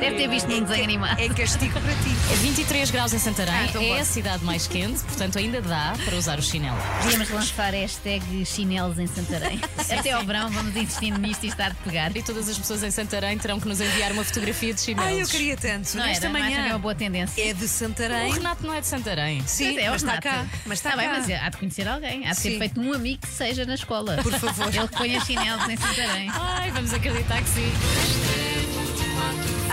[0.01, 1.19] Deve ter visto num desenho animado.
[1.21, 2.11] É castigo para ti.
[2.33, 4.01] É 23 graus em Santarém, Ah, então é bora.
[4.01, 6.77] a cidade mais quente, portanto ainda dá para usar o chinelo.
[7.03, 9.61] Podíamos lançar a hashtag chinelos em Santarém.
[9.97, 12.15] Até ao verão vamos insistindo nisto e está de pegar.
[12.17, 15.11] E todas as pessoas em Santarém terão que nos enviar uma fotografia de chinelos.
[15.13, 15.97] Ai, eu queria tanto.
[15.97, 17.43] Não Nesta era, não acha que é manhã uma boa tendência.
[17.51, 18.31] é de Santarém.
[18.31, 19.43] O Renato não é de Santarém.
[19.47, 20.29] Sim, é, o mas está Renato.
[20.29, 20.47] cá.
[20.67, 21.19] Mas está Está bem, cá.
[21.27, 22.27] mas há de conhecer alguém.
[22.27, 22.59] Há de ter Sim.
[22.59, 24.17] feito um amigo que seja na escola.
[24.23, 24.75] Por favor.
[24.75, 26.31] Ele que ponha chinelos em Santarém.
[26.35, 27.73] Ai, vamos acreditar que sim.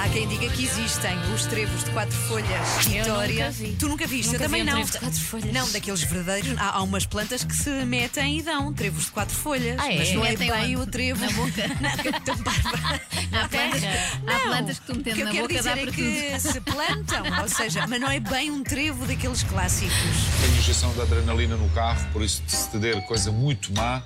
[0.01, 2.85] Há quem diga que existem os trevos de quatro folhas.
[2.87, 3.45] Eu Vitória.
[3.45, 3.75] nunca vi.
[3.77, 4.25] Tu nunca viste?
[4.31, 4.81] Nunca eu também vi um não.
[4.85, 5.53] trevo de quatro folhas.
[5.53, 6.57] Não, daqueles verdadeiros.
[6.57, 9.75] Há, há umas plantas que se metem e dão trevos de quatro folhas.
[9.77, 9.97] Ah, é?
[9.97, 10.87] Mas não é Metem bem onde?
[10.87, 11.19] o trevo.
[11.25, 11.63] Na boca?
[12.43, 13.01] Parva.
[13.31, 15.69] Há plantas, há Não, plantas que tu O metendo que eu na quero boca dizer
[15.75, 19.43] dá é para que se plantam, ou seja, mas não é bem um trevo daqueles
[19.43, 19.93] clássicos.
[20.41, 24.01] Tenho injeção de adrenalina no carro, por isso se te der coisa muito má,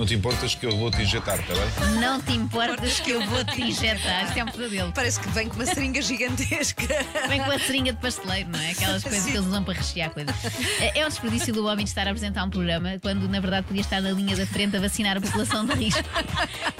[0.00, 2.00] não te importas que eu vou te injetar, está bem?
[2.00, 4.24] Não te importas que eu vou te injetar.
[4.24, 4.92] Isto é um pesadelo.
[4.94, 6.86] Parece que vem com uma seringa gigantesca.
[7.28, 8.70] Vem com a seringa de pasteleiro, não é?
[8.70, 10.34] Aquelas coisas que eles usam para rechear coisas.
[10.80, 13.66] É é um desperdício do homem de estar a apresentar um programa quando, na verdade,
[13.66, 16.02] podia estar na linha da frente a vacinar a população de risco.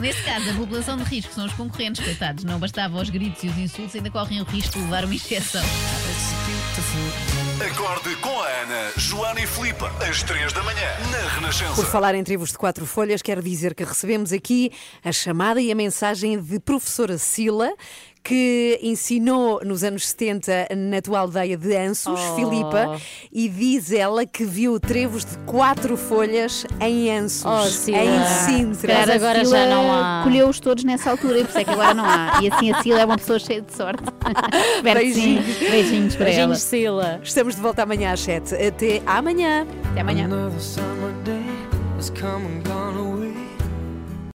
[0.01, 2.45] Neste caso, a população de risco são os concorrentes, coitados.
[2.45, 5.63] Não bastava os gritos e os insultos, ainda correm o risco de levar uma injeção.
[7.63, 11.75] Acorde com a Ana, Joana e Filipe, às 3 da manhã, na Renascença.
[11.75, 14.73] Por falar em trevos de quatro folhas, quero dizer que recebemos aqui
[15.05, 17.71] a chamada e a mensagem de professora Sila,
[18.23, 22.37] que ensinou nos anos 70 na tua aldeia de Ansos, Oh.
[22.37, 23.01] Filipa,
[23.33, 27.99] e diz ela que viu trevos de quatro folhas em Ansos, Oh, Sila.
[27.99, 28.99] em Sintra.
[28.99, 30.21] a agora já não há.
[30.25, 32.39] colheu-os todos nessa altura e por isso é que agora não há.
[32.43, 34.03] E assim a Sila é uma pessoa cheia de sorte.
[34.77, 35.35] Espero que sim.
[35.41, 35.59] Beijinhos.
[35.71, 36.35] Beijinhos para ela.
[36.37, 37.21] Beijinhos, Sila.
[37.23, 38.55] Estamos de volta amanhã às 7.
[38.55, 39.67] Até amanhã.
[39.93, 40.29] Até amanhã.